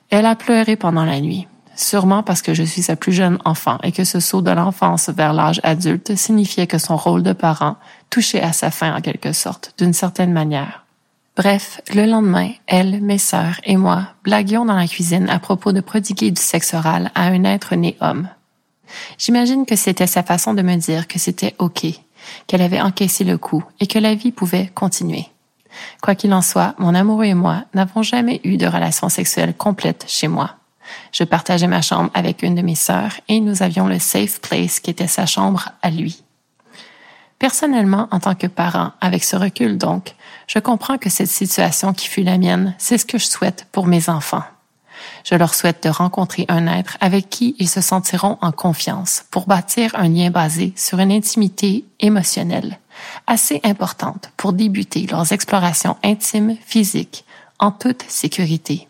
Elle 0.09 0.25
a 0.25 0.35
pleuré 0.35 0.75
pendant 0.75 1.05
la 1.05 1.19
nuit, 1.21 1.47
sûrement 1.75 2.23
parce 2.23 2.41
que 2.41 2.55
je 2.55 2.63
suis 2.63 2.81
sa 2.81 2.95
plus 2.95 3.13
jeune 3.13 3.37
enfant 3.45 3.77
et 3.83 3.91
que 3.91 4.03
ce 4.03 4.19
saut 4.19 4.41
de 4.41 4.49
l'enfance 4.49 5.09
vers 5.09 5.33
l'âge 5.33 5.61
adulte 5.63 6.15
signifiait 6.15 6.67
que 6.67 6.79
son 6.79 6.97
rôle 6.97 7.21
de 7.21 7.33
parent 7.33 7.77
touchait 8.09 8.41
à 8.41 8.51
sa 8.51 8.71
fin 8.71 8.95
en 8.95 9.01
quelque 9.01 9.31
sorte, 9.31 9.75
d'une 9.77 9.93
certaine 9.93 10.33
manière. 10.33 10.85
Bref, 11.37 11.81
le 11.93 12.05
lendemain, 12.05 12.49
elle, 12.67 12.99
mes 13.01 13.17
sœurs 13.17 13.61
et 13.63 13.77
moi 13.77 14.07
blaguions 14.23 14.65
dans 14.65 14.75
la 14.75 14.87
cuisine 14.87 15.29
à 15.29 15.39
propos 15.39 15.71
de 15.71 15.79
prodiguer 15.79 16.31
du 16.31 16.41
sexe 16.41 16.73
oral 16.73 17.11
à 17.15 17.27
un 17.27 17.43
être 17.43 17.75
né 17.75 17.95
homme. 18.01 18.27
J'imagine 19.17 19.65
que 19.65 19.75
c'était 19.75 20.07
sa 20.07 20.23
façon 20.23 20.53
de 20.53 20.63
me 20.63 20.75
dire 20.75 21.07
que 21.07 21.19
c'était 21.19 21.55
OK, 21.59 21.85
qu'elle 22.47 22.61
avait 22.61 22.81
encaissé 22.81 23.23
le 23.23 23.37
coup 23.37 23.63
et 23.79 23.87
que 23.87 23.99
la 23.99 24.15
vie 24.15 24.31
pouvait 24.31 24.71
continuer. 24.73 25.27
Quoi 26.01 26.15
qu'il 26.15 26.33
en 26.33 26.41
soit, 26.41 26.75
mon 26.77 26.95
amoureux 26.95 27.25
et 27.25 27.33
moi 27.33 27.63
n'avons 27.73 28.03
jamais 28.03 28.41
eu 28.43 28.57
de 28.57 28.67
relation 28.67 29.09
sexuelle 29.09 29.53
complète 29.53 30.05
chez 30.07 30.27
moi. 30.27 30.55
Je 31.11 31.23
partageais 31.23 31.67
ma 31.67 31.81
chambre 31.81 32.09
avec 32.13 32.43
une 32.43 32.55
de 32.55 32.61
mes 32.61 32.75
sœurs 32.75 33.13
et 33.27 33.39
nous 33.39 33.61
avions 33.63 33.87
le 33.87 33.99
safe 33.99 34.41
place 34.41 34.79
qui 34.79 34.89
était 34.89 35.07
sa 35.07 35.25
chambre 35.25 35.69
à 35.81 35.89
lui. 35.89 36.23
Personnellement, 37.37 38.07
en 38.11 38.19
tant 38.19 38.35
que 38.35 38.47
parent, 38.47 38.91
avec 38.99 39.23
ce 39.23 39.35
recul 39.35 39.77
donc, 39.77 40.15
je 40.47 40.59
comprends 40.59 40.97
que 40.97 41.09
cette 41.09 41.29
situation 41.29 41.93
qui 41.93 42.07
fut 42.07 42.23
la 42.23 42.37
mienne, 42.37 42.75
c'est 42.77 42.97
ce 42.97 43.05
que 43.05 43.17
je 43.17 43.27
souhaite 43.27 43.65
pour 43.71 43.87
mes 43.87 44.09
enfants. 44.09 44.43
Je 45.23 45.35
leur 45.35 45.53
souhaite 45.53 45.83
de 45.83 45.89
rencontrer 45.89 46.45
un 46.49 46.67
être 46.67 46.97
avec 46.99 47.29
qui 47.29 47.55
ils 47.57 47.69
se 47.69 47.79
sentiront 47.79 48.37
en 48.41 48.51
confiance 48.51 49.23
pour 49.31 49.47
bâtir 49.47 49.91
un 49.95 50.09
lien 50.09 50.31
basé 50.31 50.73
sur 50.75 50.99
une 50.99 51.11
intimité 51.11 51.85
émotionnelle 52.01 52.77
assez 53.27 53.59
importante 53.63 54.31
pour 54.37 54.53
débuter 54.53 55.07
leurs 55.07 55.31
explorations 55.31 55.97
intimes 56.03 56.55
physiques 56.65 57.25
en 57.59 57.71
toute 57.71 58.03
sécurité. 58.07 58.87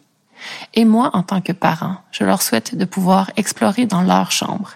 Et 0.73 0.85
moi, 0.85 1.09
en 1.13 1.23
tant 1.23 1.41
que 1.41 1.51
parent, 1.51 1.97
je 2.11 2.23
leur 2.23 2.41
souhaite 2.41 2.75
de 2.75 2.85
pouvoir 2.85 3.31
explorer 3.35 3.85
dans 3.85 4.01
leur 4.01 4.31
chambre, 4.31 4.71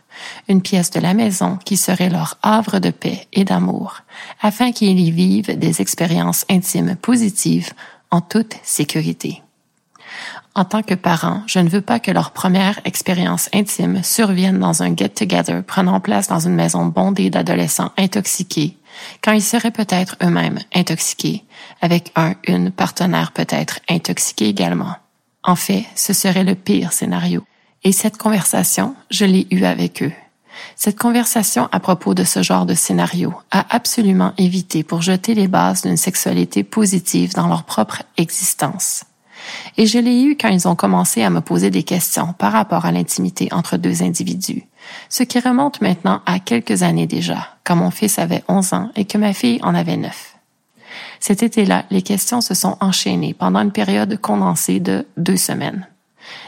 une 0.47 0.61
pièce 0.61 0.91
de 0.91 0.99
la 0.99 1.13
maison 1.13 1.57
qui 1.63 1.77
serait 1.77 2.09
leur 2.09 2.37
havre 2.41 2.79
de 2.79 2.89
paix 2.89 3.27
et 3.31 3.45
d'amour, 3.45 4.01
afin 4.41 4.71
qu'ils 4.71 4.99
y 4.99 5.11
vivent 5.11 5.57
des 5.57 5.81
expériences 5.81 6.45
intimes 6.49 6.95
positives 6.95 7.71
en 8.11 8.21
toute 8.21 8.55
sécurité. 8.63 9.41
En 10.55 10.65
tant 10.65 10.83
que 10.83 10.93
parent, 10.93 11.41
je 11.47 11.59
ne 11.59 11.69
veux 11.69 11.81
pas 11.81 11.99
que 11.99 12.11
leur 12.11 12.31
première 12.31 12.79
expérience 12.85 13.49
intime 13.53 14.03
survienne 14.03 14.59
dans 14.59 14.83
un 14.83 14.95
get-together 14.95 15.63
prenant 15.63 15.99
place 15.99 16.27
dans 16.27 16.39
une 16.39 16.53
maison 16.53 16.85
bondée 16.85 17.31
d'adolescents 17.31 17.91
intoxiqués, 17.97 18.77
quand 19.21 19.31
ils 19.31 19.41
seraient 19.41 19.71
peut-être 19.71 20.15
eux-mêmes 20.23 20.59
intoxiqués, 20.73 21.43
avec 21.81 22.11
un, 22.15 22.35
une 22.47 22.71
partenaire 22.71 23.31
peut-être 23.31 23.79
intoxiqué 23.89 24.47
également. 24.47 24.95
En 25.43 25.55
fait, 25.55 25.85
ce 25.95 26.13
serait 26.13 26.43
le 26.43 26.55
pire 26.55 26.93
scénario. 26.93 27.43
Et 27.83 27.91
cette 27.91 28.17
conversation, 28.17 28.95
je 29.11 29.25
l'ai 29.25 29.47
eue 29.51 29.65
avec 29.65 30.01
eux. 30.03 30.13
Cette 30.75 30.97
conversation 30.97 31.67
à 31.71 31.79
propos 31.79 32.13
de 32.13 32.23
ce 32.23 32.41
genre 32.43 32.65
de 32.65 32.73
scénario 32.73 33.33
a 33.51 33.65
absolument 33.75 34.33
évité 34.37 34.83
pour 34.83 35.01
jeter 35.01 35.33
les 35.33 35.47
bases 35.47 35.81
d'une 35.81 35.97
sexualité 35.97 36.63
positive 36.63 37.33
dans 37.33 37.47
leur 37.47 37.63
propre 37.63 38.03
existence. 38.17 39.03
Et 39.77 39.85
je 39.87 39.99
l'ai 39.99 40.23
eu 40.23 40.37
quand 40.37 40.49
ils 40.49 40.67
ont 40.67 40.75
commencé 40.75 41.21
à 41.23 41.29
me 41.29 41.41
poser 41.41 41.69
des 41.69 41.83
questions 41.83 42.33
par 42.33 42.53
rapport 42.53 42.85
à 42.85 42.91
l'intimité 42.91 43.49
entre 43.51 43.77
deux 43.77 44.01
individus, 44.01 44.63
ce 45.09 45.23
qui 45.23 45.39
remonte 45.39 45.81
maintenant 45.81 46.21
à 46.25 46.39
quelques 46.39 46.83
années 46.83 47.07
déjà, 47.07 47.49
quand 47.63 47.75
mon 47.75 47.91
fils 47.91 48.19
avait 48.19 48.43
11 48.47 48.73
ans 48.73 48.89
et 48.95 49.05
que 49.05 49.17
ma 49.17 49.33
fille 49.33 49.59
en 49.63 49.75
avait 49.75 49.97
9. 49.97 50.35
Cet 51.19 51.43
été-là, 51.43 51.85
les 51.89 52.01
questions 52.01 52.41
se 52.41 52.53
sont 52.53 52.77
enchaînées 52.79 53.33
pendant 53.33 53.61
une 53.61 53.71
période 53.71 54.19
condensée 54.19 54.79
de 54.79 55.07
deux 55.17 55.37
semaines. 55.37 55.87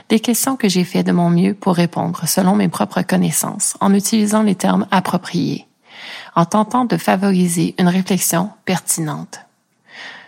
Des 0.10 0.19
questions 0.19 0.56
que 0.56 0.69
j'ai 0.69 0.84
fait 0.84 1.04
de 1.04 1.12
mon 1.12 1.30
mieux 1.30 1.54
pour 1.54 1.76
répondre 1.76 2.28
selon 2.28 2.56
mes 2.56 2.67
propres 2.67 3.02
connaissances, 3.02 3.76
en 3.80 3.93
utilisant 3.93 4.43
les 4.43 4.56
termes 4.56 4.88
appropriés, 4.91 5.65
en 6.36 6.45
tentant 6.45 6.86
de 6.86 6.98
favoriser 6.98 7.76
une 7.80 7.88
réflexion 7.88 8.50
pertinente. 8.65 9.39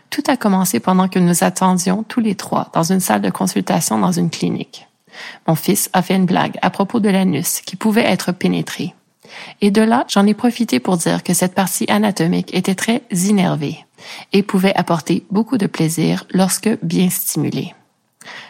Tout 0.09 0.23
a 0.27 0.37
commencé 0.37 0.79
pendant 0.79 1.07
que 1.07 1.19
nous 1.19 1.43
attendions 1.43 2.03
tous 2.03 2.21
les 2.21 2.35
trois 2.35 2.69
dans 2.73 2.83
une 2.83 2.99
salle 2.99 3.21
de 3.21 3.29
consultation 3.29 3.99
dans 3.99 4.11
une 4.11 4.29
clinique. 4.29 4.87
Mon 5.47 5.55
fils 5.55 5.89
a 5.93 6.01
fait 6.01 6.15
une 6.15 6.25
blague 6.25 6.57
à 6.61 6.69
propos 6.69 6.99
de 6.99 7.09
l'anus 7.09 7.61
qui 7.65 7.75
pouvait 7.75 8.05
être 8.05 8.31
pénétré. 8.31 8.93
Et 9.61 9.71
de 9.71 9.81
là, 9.81 10.05
j'en 10.07 10.25
ai 10.25 10.33
profité 10.33 10.79
pour 10.79 10.97
dire 10.97 11.23
que 11.23 11.33
cette 11.33 11.53
partie 11.53 11.85
anatomique 11.89 12.53
était 12.53 12.75
très 12.75 13.01
innervée 13.11 13.85
et 14.33 14.43
pouvait 14.43 14.75
apporter 14.75 15.25
beaucoup 15.31 15.57
de 15.57 15.67
plaisir 15.67 16.25
lorsque 16.31 16.69
bien 16.81 17.09
stimulée. 17.09 17.73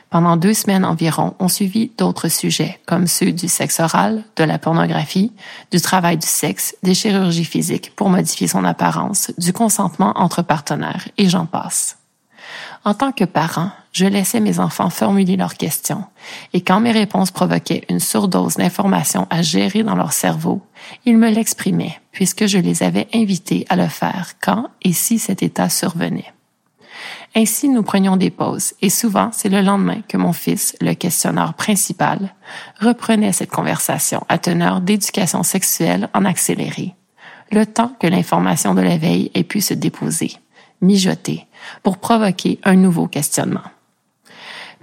Pendant 0.10 0.38
deux 0.38 0.54
semaines 0.54 0.86
environ, 0.86 1.36
on 1.40 1.50
suivit 1.50 1.92
d'autres 1.98 2.30
sujets, 2.30 2.80
comme 2.86 3.08
ceux 3.08 3.34
du 3.34 3.50
sexe 3.50 3.82
oral, 3.82 4.24
de 4.38 4.44
la 4.46 4.58
pornographie, 4.58 5.34
du 5.70 5.82
travail 5.82 6.18
du 6.18 6.28
sexe, 6.28 6.76
des 6.82 6.94
chirurgies 6.94 7.44
physiques 7.44 7.94
pour 7.96 8.10
modifier 8.10 8.48
son 8.48 8.64
apparence, 8.64 9.32
du 9.38 9.52
consentement 9.52 10.14
entre 10.16 10.44
partenaires, 10.44 11.10
et 11.18 11.28
j'en 11.28 11.46
passe. 11.46 11.98
En 12.88 12.94
tant 12.94 13.12
que 13.12 13.26
parent, 13.26 13.72
je 13.92 14.06
laissais 14.06 14.40
mes 14.40 14.62
enfants 14.62 14.90
formuler 14.90 15.36
leurs 15.36 15.56
questions, 15.56 16.06
et 16.54 16.62
quand 16.62 16.80
mes 16.80 16.94
réponses 16.94 17.32
provoquaient 17.32 17.84
une 17.90 18.00
surdose 18.00 18.56
d'informations 18.56 19.28
à 19.30 19.42
gérer 19.42 19.84
dans 19.84 19.98
leur 19.98 20.14
cerveau, 20.14 20.62
ils 21.04 21.18
me 21.18 21.30
l'exprimaient, 21.30 22.00
puisque 22.14 22.46
je 22.46 22.58
les 22.58 22.84
avais 22.84 23.10
invités 23.14 23.66
à 23.68 23.76
le 23.76 23.88
faire 23.90 24.36
quand 24.42 24.70
et 24.84 24.94
si 24.94 25.20
cet 25.20 25.44
état 25.44 25.68
survenait. 25.68 26.32
Ainsi, 27.36 27.68
nous 27.68 27.84
prenions 27.84 28.16
des 28.16 28.32
pauses, 28.32 28.74
et 28.82 28.90
souvent, 28.90 29.32
c'est 29.34 29.50
le 29.50 29.60
lendemain 29.60 30.00
que 30.08 30.16
mon 30.16 30.32
fils, 30.32 30.74
le 30.80 30.94
questionneur 30.94 31.56
principal, 31.56 32.34
reprenait 32.80 33.34
cette 33.34 33.52
conversation 33.52 34.24
à 34.30 34.38
teneur 34.38 34.80
d'éducation 34.80 35.44
sexuelle 35.44 36.08
en 36.14 36.24
accéléré, 36.24 36.96
le 37.52 37.66
temps 37.66 37.92
que 38.00 38.08
l'information 38.08 38.74
de 38.76 38.82
l'éveil 38.82 39.30
ait 39.34 39.44
pu 39.44 39.60
se 39.60 39.74
déposer 39.74 40.38
mijoter, 40.82 41.48
pour 41.84 41.98
provoquer 41.98 42.60
un 42.64 42.76
nouveau 42.76 43.08
questionnement. 43.08 43.62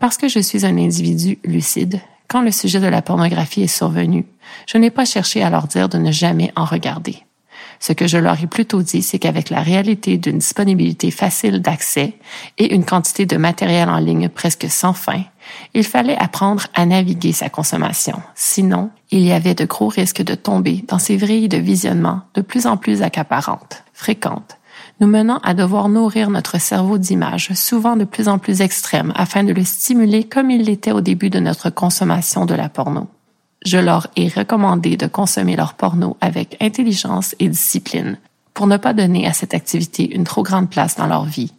Parce 0.01 0.17
que 0.17 0.29
je 0.29 0.41
suis 0.41 0.67
un 0.67 0.77
individu 0.77 1.39
lucide, 1.45 2.01
Quand 2.29 2.43
le 2.43 2.51
sujet 2.51 2.81
de 2.81 2.87
la 2.87 3.03
pornographie 3.03 3.63
est 3.63 3.67
survenu, 3.67 4.25
je 4.67 4.79
n'ai 4.79 4.91
pas 4.91 5.05
cherché 5.05 5.43
à 5.43 5.51
leur 5.51 5.67
dire 5.67 5.89
de 5.89 5.99
ne 5.99 6.11
jamais 6.11 6.53
en 6.57 6.65
regarder. 6.65 7.19
Ce 7.81 7.93
que 7.93 8.07
je 8.07 8.19
leur 8.19 8.43
ai 8.43 8.47
plutôt 8.47 8.83
dit, 8.83 9.03
c'est 9.03 9.19
qu'avec 9.19 9.51
la 9.51 9.61
réalité 9.61 10.17
d'une 10.17 10.39
disponibilité 10.39 11.11
facile 11.11 11.61
d'accès 11.61 12.15
et 12.57 12.75
une 12.75 12.85
quantité 12.85 13.27
de 13.27 13.37
matériel 13.37 13.89
en 13.89 13.99
ligne 13.99 14.29
presque 14.29 14.71
sans 14.71 14.95
fin, 14.95 15.23
il 15.75 15.85
fallait 15.85 16.17
apprendre 16.17 16.67
à 16.75 16.87
naviguer 16.87 17.33
sa 17.33 17.51
consommation. 17.51 18.23
Sinon, 18.35 18.91
il 19.11 19.21
y 19.21 19.33
avait 19.33 19.55
de 19.55 19.67
gros 19.67 19.89
risques 19.89 20.23
de 20.23 20.35
tomber 20.35 20.85
dans 20.89 20.99
ces 20.99 21.17
vrilles 21.17 21.49
de 21.49 21.59
visionnement 21.59 22.23
de 22.35 22.41
plus 22.41 22.67
en 22.67 22.77
plus 22.77 23.03
accaparantes, 23.03 23.85
fréquentes, 23.93 24.57
nous 25.05 25.11
menant 25.11 25.39
à 25.43 25.55
devoir 25.55 25.89
nourrir 25.89 26.31
notre 26.31 26.59
cerveau 26.59 26.99
d'images, 26.99 27.53
souvent 27.55 27.97
de 27.97 28.05
plus 28.05 28.29
en 28.29 28.39
plus 28.39 28.63
extrêmes, 28.63 29.13
afin 29.15 29.45
de 29.45 29.53
le 29.53 29.65
stimuler 29.65 30.25
comme 30.25 30.51
il 30.51 30.63
l'était 30.63 30.93
au 30.93 31.01
début 31.01 31.31
de 31.31 31.41
notre 31.41 31.71
consommation 31.71 32.47
de 32.47 32.55
la 32.55 32.69
porno 32.69 33.09
je 33.65 33.79
leur 33.79 34.09
ai 34.17 34.29
recommandé 34.29 34.97
de 34.97 35.07
consommer 35.07 35.57
leur 35.57 35.75
porno 35.75 36.17
avec 36.21 36.57
intelligence 36.61 37.35
et 37.39 37.49
discipline 37.49 38.19
pour 38.53 38.67
ne 38.67 38.77
pas 38.77 38.93
donner 38.93 39.27
à 39.27 39.33
cette 39.33 39.55
activité 39.55 40.15
une 40.15 40.25
trop 40.25 40.43
grande 40.43 40.71
place 40.71 40.97
dans 40.97 41.07
leur 41.07 41.25
vie. 41.25 41.53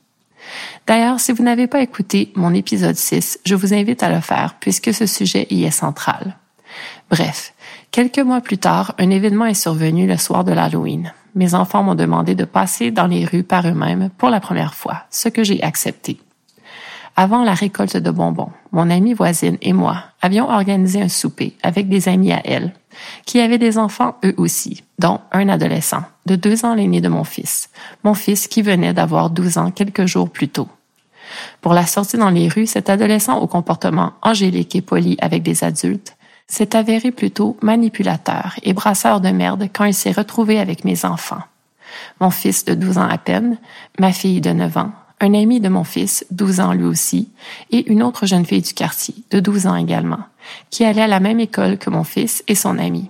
D'ailleurs, 0.88 1.20
si 1.20 1.32
vous 1.32 1.44
n'avez 1.44 1.68
pas 1.68 1.82
écouté 1.82 2.32
mon 2.36 2.54
épisode 2.54 2.96
6, 2.96 3.40
je 3.44 3.56
vous 3.56 3.74
invite 3.74 4.04
à 4.04 4.10
le 4.10 4.22
faire 4.22 4.56
puisque 4.60 4.94
ce 4.94 5.08
sujet 5.08 5.48
y 5.50 5.66
est 5.66 5.72
central. 5.72 6.38
Bref, 7.10 7.54
quelques 7.92 8.20
mois 8.20 8.42
plus 8.42 8.60
tard, 8.60 8.94
un 9.00 9.10
événement 9.10 9.46
est 9.46 9.56
survenu 9.56 10.08
le 10.08 10.18
soir 10.18 10.44
de 10.44 10.54
l'Halloween. 10.54 11.12
Mes 11.36 11.54
enfants 11.54 11.84
m'ont 11.84 11.96
demandé 11.96 12.34
de 12.34 12.46
passer 12.46 12.92
dans 12.92 13.08
les 13.08 13.26
rues 13.26 13.44
par 13.44 13.68
eux-mêmes 13.68 14.10
pour 14.18 14.30
la 14.30 14.40
première 14.40 14.74
fois, 14.74 15.04
ce 15.12 15.28
que 15.28 15.44
j'ai 15.44 15.62
accepté. 15.62 16.18
Avant 17.18 17.44
la 17.44 17.54
récolte 17.54 17.98
de 17.98 18.12
bonbons, 18.12 18.50
mon 18.72 18.90
amie 18.90 19.14
voisine 19.14 19.58
et 19.62 19.74
moi 19.74 20.04
avions 20.22 20.50
organisé 20.50 21.02
un 21.02 21.10
souper 21.10 21.56
avec 21.62 21.88
des 21.88 22.10
amis 22.10 22.32
à 22.32 22.42
elle, 22.46 22.74
qui 23.26 23.40
avaient 23.40 23.58
des 23.58 23.78
enfants 23.78 24.18
eux 24.24 24.34
aussi, 24.38 24.84
dont 25.00 25.20
un 25.32 25.50
adolescent, 25.50 26.04
de 26.26 26.36
deux 26.36 26.66
ans 26.66 26.74
l'aîné 26.74 27.02
de 27.02 27.10
mon 27.10 27.24
fils, 27.24 27.70
mon 28.04 28.14
fils 28.14 28.48
qui 28.48 28.62
venait 28.62 28.94
d'avoir 28.94 29.30
douze 29.30 29.58
ans 29.58 29.72
quelques 29.72 30.06
jours 30.06 30.30
plus 30.30 30.50
tôt. 30.50 30.68
Pour 31.62 31.74
la 31.74 31.86
sortie 31.86 32.18
dans 32.18 32.30
les 32.30 32.48
rues, 32.48 32.68
cet 32.68 32.90
adolescent 32.90 33.40
au 33.40 33.48
comportement 33.48 34.14
angélique 34.22 34.76
et 34.76 34.82
poli 34.82 35.18
avec 35.22 35.44
des 35.44 35.64
adultes 35.64 36.16
s'est 36.48 36.76
avéré 36.76 37.12
plutôt 37.12 37.58
manipulateur 37.62 38.56
et 38.64 38.74
brasseur 38.74 39.22
de 39.22 39.30
merde 39.30 39.68
quand 39.74 39.86
il 39.86 39.94
s'est 39.94 40.12
retrouvé 40.12 40.60
avec 40.60 40.86
mes 40.86 41.06
enfants. 41.06 41.42
Mon 42.20 42.30
fils 42.30 42.66
de 42.66 42.74
douze 42.74 42.98
ans 42.98 43.08
à 43.08 43.18
peine, 43.18 43.58
ma 44.00 44.12
fille 44.12 44.42
de 44.42 44.52
neuf 44.52 44.78
ans, 44.78 44.92
un 45.22 45.34
ami 45.34 45.60
de 45.60 45.70
mon 45.70 45.84
fils, 45.84 46.26
12 46.32 46.60
ans 46.60 46.74
lui 46.74 46.84
aussi, 46.84 47.30
et 47.72 47.90
une 47.90 48.04
autre 48.04 48.26
jeune 48.26 48.46
fille 48.46 48.62
du 48.62 48.74
quartier, 48.74 49.16
de 49.32 49.40
12 49.40 49.68
ans 49.68 49.76
également, 49.76 50.20
qui 50.70 50.84
allait 50.84 51.02
à 51.02 51.08
la 51.08 51.20
même 51.20 51.40
école 51.40 51.78
que 51.78 51.90
mon 51.90 52.04
fils 52.04 52.44
et 52.48 52.56
son 52.56 52.78
ami. 52.78 53.10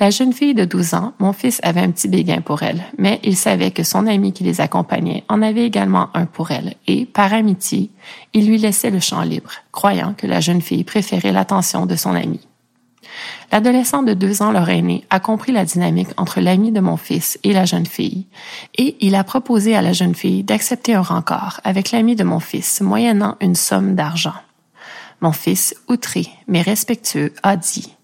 La 0.00 0.10
jeune 0.10 0.32
fille 0.32 0.54
de 0.54 0.64
12 0.64 0.94
ans, 0.94 1.12
mon 1.18 1.32
fils 1.32 1.60
avait 1.62 1.80
un 1.80 1.90
petit 1.90 2.08
béguin 2.08 2.40
pour 2.40 2.62
elle, 2.62 2.84
mais 2.98 3.20
il 3.22 3.36
savait 3.36 3.70
que 3.70 3.84
son 3.84 4.06
ami 4.06 4.32
qui 4.32 4.44
les 4.44 4.60
accompagnait 4.60 5.24
en 5.28 5.40
avait 5.40 5.64
également 5.64 6.08
un 6.14 6.26
pour 6.26 6.50
elle, 6.50 6.74
et, 6.86 7.06
par 7.06 7.32
amitié, 7.32 7.90
il 8.32 8.46
lui 8.48 8.58
laissait 8.58 8.90
le 8.90 9.00
champ 9.00 9.22
libre, 9.22 9.52
croyant 9.72 10.14
que 10.16 10.26
la 10.26 10.40
jeune 10.40 10.62
fille 10.62 10.84
préférait 10.84 11.32
l'attention 11.32 11.86
de 11.86 11.96
son 11.96 12.14
ami. 12.14 12.40
L'adolescent 13.52 14.02
de 14.02 14.14
deux 14.14 14.42
ans, 14.42 14.50
leur 14.50 14.68
aîné, 14.68 15.04
a 15.10 15.20
compris 15.20 15.52
la 15.52 15.64
dynamique 15.64 16.08
entre 16.16 16.40
l'ami 16.40 16.72
de 16.72 16.80
mon 16.80 16.96
fils 16.96 17.38
et 17.44 17.52
la 17.52 17.64
jeune 17.64 17.86
fille, 17.86 18.26
et 18.76 18.96
il 19.00 19.14
a 19.14 19.22
proposé 19.22 19.76
à 19.76 19.82
la 19.82 19.92
jeune 19.92 20.14
fille 20.14 20.42
d'accepter 20.42 20.94
un 20.94 21.02
rencard 21.02 21.60
avec 21.62 21.92
l'ami 21.92 22.16
de 22.16 22.24
mon 22.24 22.40
fils, 22.40 22.80
moyennant 22.80 23.36
une 23.40 23.54
somme 23.54 23.94
d'argent. 23.94 24.34
Mon 25.20 25.32
fils, 25.32 25.74
outré 25.88 26.28
mais 26.48 26.62
respectueux, 26.62 27.32
a 27.42 27.56
dit 27.56 27.94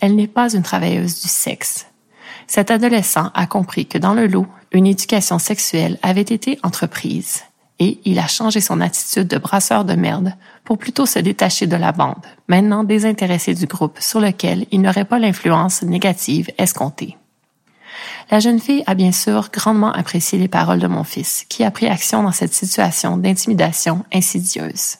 Elle 0.00 0.16
n'est 0.16 0.28
pas 0.28 0.54
une 0.54 0.62
travailleuse 0.62 1.20
du 1.20 1.28
sexe. 1.28 1.86
Cet 2.46 2.70
adolescent 2.70 3.30
a 3.34 3.46
compris 3.46 3.86
que 3.86 3.98
dans 3.98 4.14
le 4.14 4.26
lot, 4.26 4.46
une 4.72 4.86
éducation 4.86 5.38
sexuelle 5.38 5.98
avait 6.02 6.20
été 6.20 6.58
entreprise, 6.62 7.42
et 7.78 8.00
il 8.04 8.18
a 8.18 8.26
changé 8.26 8.60
son 8.60 8.80
attitude 8.80 9.28
de 9.28 9.38
brasseur 9.38 9.84
de 9.84 9.94
merde 9.94 10.34
pour 10.64 10.78
plutôt 10.78 11.06
se 11.06 11.18
détacher 11.18 11.66
de 11.66 11.76
la 11.76 11.92
bande, 11.92 12.26
maintenant 12.48 12.84
désintéressé 12.84 13.54
du 13.54 13.66
groupe 13.66 13.98
sur 14.00 14.20
lequel 14.20 14.66
il 14.70 14.80
n'aurait 14.80 15.04
pas 15.04 15.18
l'influence 15.18 15.82
négative 15.82 16.50
escomptée. 16.58 17.16
La 18.30 18.40
jeune 18.40 18.60
fille 18.60 18.84
a 18.86 18.94
bien 18.94 19.12
sûr 19.12 19.48
grandement 19.52 19.92
apprécié 19.92 20.38
les 20.38 20.48
paroles 20.48 20.80
de 20.80 20.86
mon 20.86 21.04
fils, 21.04 21.44
qui 21.48 21.64
a 21.64 21.70
pris 21.70 21.86
action 21.86 22.22
dans 22.22 22.32
cette 22.32 22.54
situation 22.54 23.16
d'intimidation 23.16 24.04
insidieuse. 24.12 24.96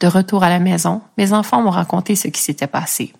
De 0.00 0.06
retour 0.06 0.44
à 0.44 0.48
la 0.48 0.60
maison, 0.60 1.00
mes 1.18 1.32
enfants 1.32 1.62
m'ont 1.62 1.70
raconté 1.70 2.14
ce 2.14 2.28
qui 2.28 2.40
s'était 2.40 2.66
passé. 2.66 3.12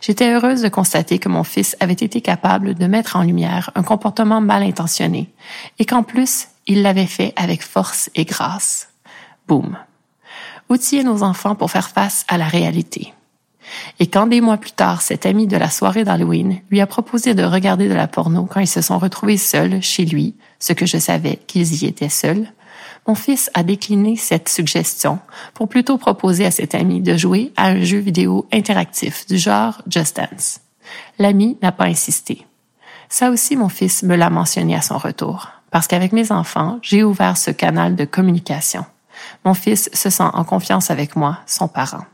J'étais 0.00 0.32
heureuse 0.32 0.62
de 0.62 0.68
constater 0.68 1.18
que 1.18 1.28
mon 1.28 1.44
fils 1.44 1.76
avait 1.80 1.92
été 1.92 2.20
capable 2.20 2.74
de 2.74 2.86
mettre 2.86 3.16
en 3.16 3.22
lumière 3.22 3.70
un 3.74 3.82
comportement 3.82 4.40
mal 4.40 4.62
intentionné 4.62 5.30
et 5.78 5.84
qu'en 5.84 6.02
plus, 6.02 6.48
il 6.66 6.82
l'avait 6.82 7.06
fait 7.06 7.32
avec 7.36 7.62
force 7.62 8.10
et 8.14 8.24
grâce. 8.24 8.88
Boum 9.48 9.76
outiller 10.68 11.04
nos 11.04 11.22
enfants 11.22 11.54
pour 11.54 11.70
faire 11.70 11.88
face 11.88 12.24
à 12.28 12.38
la 12.38 12.46
réalité. 12.46 13.12
Et 13.98 14.06
quand 14.06 14.28
des 14.28 14.40
mois 14.40 14.58
plus 14.58 14.72
tard, 14.72 15.02
cet 15.02 15.26
ami 15.26 15.46
de 15.46 15.56
la 15.56 15.70
soirée 15.70 16.04
d'Halloween 16.04 16.60
lui 16.70 16.80
a 16.80 16.86
proposé 16.86 17.34
de 17.34 17.42
regarder 17.42 17.88
de 17.88 17.94
la 17.94 18.06
porno 18.06 18.44
quand 18.44 18.60
ils 18.60 18.68
se 18.68 18.80
sont 18.80 18.98
retrouvés 18.98 19.38
seuls 19.38 19.82
chez 19.82 20.04
lui, 20.04 20.34
ce 20.60 20.72
que 20.72 20.86
je 20.86 20.98
savais 20.98 21.40
qu'ils 21.46 21.82
y 21.82 21.86
étaient 21.86 22.08
seuls, 22.08 22.52
mon 23.06 23.14
fils 23.14 23.50
a 23.54 23.62
décliné 23.62 24.16
cette 24.16 24.48
suggestion 24.48 25.18
pour 25.54 25.68
plutôt 25.68 25.98
proposer 25.98 26.44
à 26.44 26.50
cet 26.50 26.74
ami 26.74 27.00
de 27.00 27.16
jouer 27.16 27.52
à 27.56 27.68
un 27.68 27.82
jeu 27.82 27.98
vidéo 27.98 28.46
interactif 28.52 29.26
du 29.26 29.38
genre 29.38 29.82
Just 29.88 30.16
Dance. 30.16 30.60
L'ami 31.18 31.56
n'a 31.62 31.72
pas 31.72 31.84
insisté. 31.84 32.46
Ça 33.08 33.30
aussi, 33.30 33.56
mon 33.56 33.68
fils 33.68 34.02
me 34.02 34.16
l'a 34.16 34.30
mentionné 34.30 34.74
à 34.74 34.82
son 34.82 34.98
retour, 34.98 35.50
parce 35.70 35.86
qu'avec 35.86 36.12
mes 36.12 36.32
enfants, 36.32 36.78
j'ai 36.82 37.04
ouvert 37.04 37.36
ce 37.36 37.50
canal 37.50 37.94
de 37.94 38.04
communication. 38.04 38.84
Mon 39.44 39.54
fils 39.54 39.88
se 39.92 40.10
sent 40.10 40.28
en 40.32 40.44
confiance 40.44 40.90
avec 40.90 41.16
moi, 41.16 41.38
son 41.46 41.68
parent. 41.68 42.04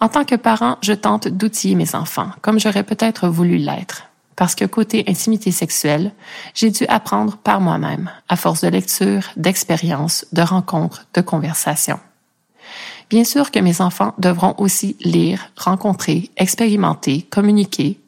En 0.00 0.08
tant 0.08 0.24
que 0.24 0.34
parent, 0.34 0.78
je 0.80 0.92
tente 0.92 1.28
d'outiller 1.28 1.74
mes 1.74 1.94
enfants, 1.94 2.30
comme 2.40 2.58
j'aurais 2.58 2.84
peut-être 2.84 3.28
voulu 3.28 3.58
l'être. 3.58 4.09
Parce 4.40 4.54
que 4.54 4.64
côté 4.64 5.04
intimité 5.06 5.50
sexuelle, 5.50 6.12
j'ai 6.54 6.70
dû 6.70 6.86
apprendre 6.86 7.36
par 7.36 7.60
moi-même, 7.60 8.10
à 8.26 8.36
force 8.36 8.62
de 8.62 8.68
lecture, 8.68 9.28
d'expérience, 9.36 10.24
de 10.32 10.40
rencontres, 10.40 11.04
de 11.12 11.20
conversations. 11.20 12.00
Bien 13.10 13.24
sûr 13.24 13.50
que 13.50 13.58
mes 13.58 13.82
enfants 13.82 14.14
devront 14.16 14.54
aussi 14.56 14.96
lire, 15.00 15.50
rencontrer, 15.58 16.30
expérimenter, 16.38 17.20
communiquer, 17.20 18.00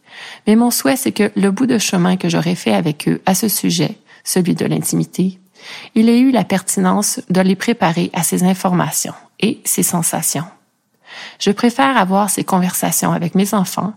mais 0.47 0.57
mon 0.57 0.71
souhait 0.71 0.97
c'est 0.97 1.13
que 1.13 1.31
le 1.37 1.51
bout 1.51 1.67
de 1.67 1.77
chemin 1.77 2.17
que 2.17 2.31
j'aurais 2.31 2.55
fait 2.55 2.73
avec 2.73 3.09
eux 3.09 3.21
à 3.27 3.35
ce 3.35 3.49
sujet, 3.49 3.99
celui 4.25 4.55
de 4.55 4.65
l'intimité, 4.65 5.39
il 5.95 6.09
a 6.09 6.17
eu 6.17 6.31
la 6.31 6.45
pertinence 6.45 7.21
de 7.29 7.43
les 7.43 7.57
préparer 7.57 8.11
à 8.15 8.23
ces 8.23 8.43
informations 8.43 9.15
et 9.39 9.61
ces 9.67 9.83
sensations. 9.83 10.47
Je 11.39 11.51
préfère 11.51 11.99
avoir 11.99 12.31
ces 12.31 12.43
conversations 12.43 13.13
avec 13.13 13.35
mes 13.35 13.53
enfants 13.53 13.93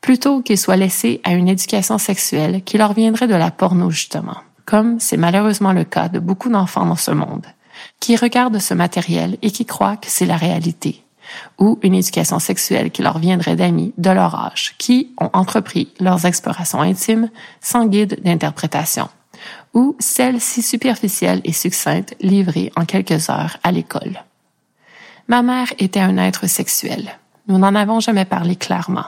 plutôt 0.00 0.42
qu'ils 0.42 0.58
soient 0.58 0.76
laissés 0.76 1.20
à 1.24 1.32
une 1.32 1.48
éducation 1.48 1.98
sexuelle 1.98 2.62
qui 2.64 2.78
leur 2.78 2.92
viendrait 2.92 3.28
de 3.28 3.34
la 3.34 3.50
porno 3.50 3.90
justement, 3.90 4.36
comme 4.64 4.98
c'est 5.00 5.16
malheureusement 5.16 5.72
le 5.72 5.84
cas 5.84 6.08
de 6.08 6.18
beaucoup 6.18 6.48
d'enfants 6.48 6.86
dans 6.86 6.96
ce 6.96 7.10
monde, 7.10 7.46
qui 7.98 8.16
regardent 8.16 8.58
ce 8.58 8.74
matériel 8.74 9.36
et 9.42 9.50
qui 9.50 9.66
croient 9.66 9.96
que 9.96 10.08
c'est 10.08 10.26
la 10.26 10.36
réalité, 10.36 11.04
ou 11.58 11.78
une 11.82 11.94
éducation 11.94 12.38
sexuelle 12.38 12.90
qui 12.90 13.02
leur 13.02 13.18
viendrait 13.18 13.56
d'amis 13.56 13.92
de 13.98 14.10
leur 14.10 14.34
âge, 14.34 14.74
qui 14.78 15.12
ont 15.20 15.30
entrepris 15.32 15.92
leurs 16.00 16.24
explorations 16.24 16.80
intimes 16.80 17.30
sans 17.60 17.86
guide 17.86 18.20
d'interprétation 18.22 19.08
ou 19.74 19.96
celle 19.98 20.40
si 20.40 20.62
superficielle 20.62 21.40
et 21.44 21.52
succincte 21.52 22.14
livrée 22.20 22.72
en 22.76 22.84
quelques 22.84 23.30
heures 23.30 23.56
à 23.62 23.72
l'école. 23.72 24.22
Ma 25.28 25.42
mère 25.42 25.72
était 25.78 26.00
un 26.00 26.16
être 26.18 26.48
sexuel. 26.48 27.18
Nous 27.46 27.58
n'en 27.58 27.74
avons 27.74 28.00
jamais 28.00 28.24
parlé 28.24 28.56
clairement. 28.56 29.06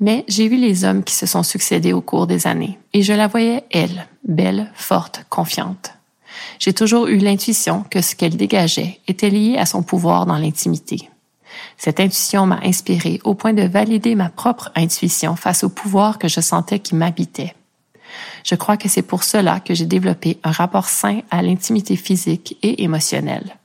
Mais 0.00 0.24
j'ai 0.28 0.48
vu 0.48 0.56
les 0.56 0.84
hommes 0.84 1.04
qui 1.04 1.14
se 1.14 1.26
sont 1.26 1.42
succédés 1.42 1.92
au 1.92 2.00
cours 2.00 2.26
des 2.26 2.46
années, 2.46 2.78
et 2.92 3.02
je 3.02 3.12
la 3.12 3.26
voyais, 3.26 3.64
elle, 3.70 4.06
belle, 4.26 4.70
forte, 4.74 5.24
confiante. 5.28 5.92
J'ai 6.58 6.72
toujours 6.72 7.08
eu 7.08 7.16
l'intuition 7.16 7.84
que 7.90 8.00
ce 8.00 8.14
qu'elle 8.14 8.36
dégageait 8.36 9.00
était 9.08 9.30
lié 9.30 9.56
à 9.58 9.66
son 9.66 9.82
pouvoir 9.82 10.26
dans 10.26 10.38
l'intimité. 10.38 11.08
Cette 11.76 12.00
intuition 12.00 12.46
m'a 12.46 12.60
inspirée 12.62 13.20
au 13.24 13.34
point 13.34 13.52
de 13.52 13.62
valider 13.62 14.14
ma 14.14 14.28
propre 14.28 14.70
intuition 14.74 15.36
face 15.36 15.64
au 15.64 15.68
pouvoir 15.68 16.18
que 16.18 16.28
je 16.28 16.40
sentais 16.40 16.78
qui 16.78 16.94
m'habitait. 16.94 17.54
Je 18.44 18.54
crois 18.54 18.76
que 18.76 18.88
c'est 18.88 19.02
pour 19.02 19.24
cela 19.24 19.60
que 19.60 19.74
j'ai 19.74 19.86
développé 19.86 20.38
un 20.44 20.50
rapport 20.50 20.88
sain 20.88 21.20
à 21.30 21.42
l'intimité 21.42 21.96
physique 21.96 22.56
et 22.62 22.82
émotionnelle. 22.82 23.56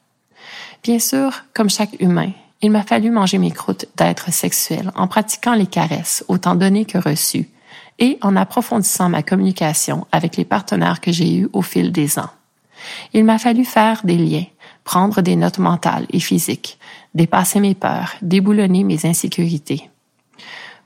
Bien 0.83 0.99
sûr, 0.99 1.43
comme 1.53 1.69
chaque 1.69 1.99
humain, 2.01 2.31
il 2.63 2.71
m'a 2.71 2.83
fallu 2.83 3.11
manger 3.11 3.37
mes 3.39 3.51
croûtes 3.51 3.87
d'être 3.97 4.31
sexuel 4.31 4.89
en 4.95 5.07
pratiquant 5.07 5.53
les 5.53 5.67
caresses 5.67 6.23
autant 6.29 6.55
données 6.55 6.85
que 6.85 6.97
reçues 6.97 7.49
et 7.99 8.17
en 8.21 8.37
approfondissant 8.37 9.09
ma 9.09 9.21
communication 9.21 10.07
avec 10.13 10.37
les 10.37 10.45
partenaires 10.45 11.01
que 11.01 11.11
j'ai 11.11 11.35
eus 11.35 11.49
au 11.51 11.61
fil 11.61 11.91
des 11.91 12.17
ans. 12.17 12.29
Il 13.13 13.25
m'a 13.25 13.37
fallu 13.37 13.65
faire 13.65 14.01
des 14.05 14.17
liens, 14.17 14.45
prendre 14.85 15.21
des 15.21 15.35
notes 15.35 15.59
mentales 15.59 16.07
et 16.11 16.21
physiques, 16.21 16.79
dépasser 17.13 17.59
mes 17.59 17.75
peurs, 17.75 18.13
déboulonner 18.21 18.85
mes 18.85 19.05
insécurités. 19.05 19.89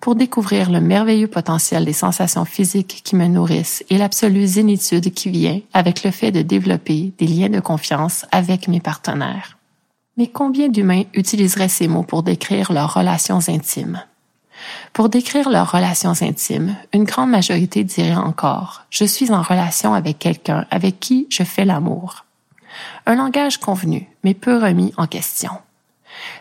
Pour 0.01 0.15
découvrir 0.15 0.71
le 0.71 0.81
merveilleux 0.81 1.27
potentiel 1.27 1.85
des 1.85 1.93
sensations 1.93 2.45
physiques 2.45 3.01
qui 3.03 3.15
me 3.15 3.27
nourrissent 3.27 3.83
et 3.91 3.99
l'absolue 3.99 4.47
zénitude 4.47 5.13
qui 5.13 5.29
vient 5.29 5.61
avec 5.73 6.03
le 6.03 6.09
fait 6.09 6.31
de 6.31 6.41
développer 6.41 7.13
des 7.19 7.27
liens 7.27 7.49
de 7.49 7.59
confiance 7.59 8.25
avec 8.31 8.67
mes 8.67 8.79
partenaires. 8.79 9.56
Mais 10.17 10.27
combien 10.27 10.67
d'humains 10.67 11.03
utiliseraient 11.13 11.69
ces 11.69 11.87
mots 11.87 12.03
pour 12.03 12.23
décrire 12.23 12.73
leurs 12.73 12.93
relations 12.93 13.39
intimes? 13.47 14.03
Pour 14.91 15.09
décrire 15.09 15.49
leurs 15.49 15.71
relations 15.71 16.13
intimes, 16.21 16.75
une 16.91 17.03
grande 17.03 17.29
majorité 17.29 17.83
dirait 17.83 18.15
encore⁇ 18.15 18.81
Je 18.89 19.05
suis 19.05 19.31
en 19.31 19.43
relation 19.43 19.93
avec 19.93 20.17
quelqu'un 20.17 20.65
avec 20.71 20.99
qui 20.99 21.27
je 21.29 21.43
fais 21.43 21.65
l'amour⁇ 21.65 22.25
Un 23.05 23.15
langage 23.15 23.57
convenu, 23.57 24.09
mais 24.23 24.33
peu 24.33 24.57
remis 24.57 24.93
en 24.97 25.05
question. 25.05 25.51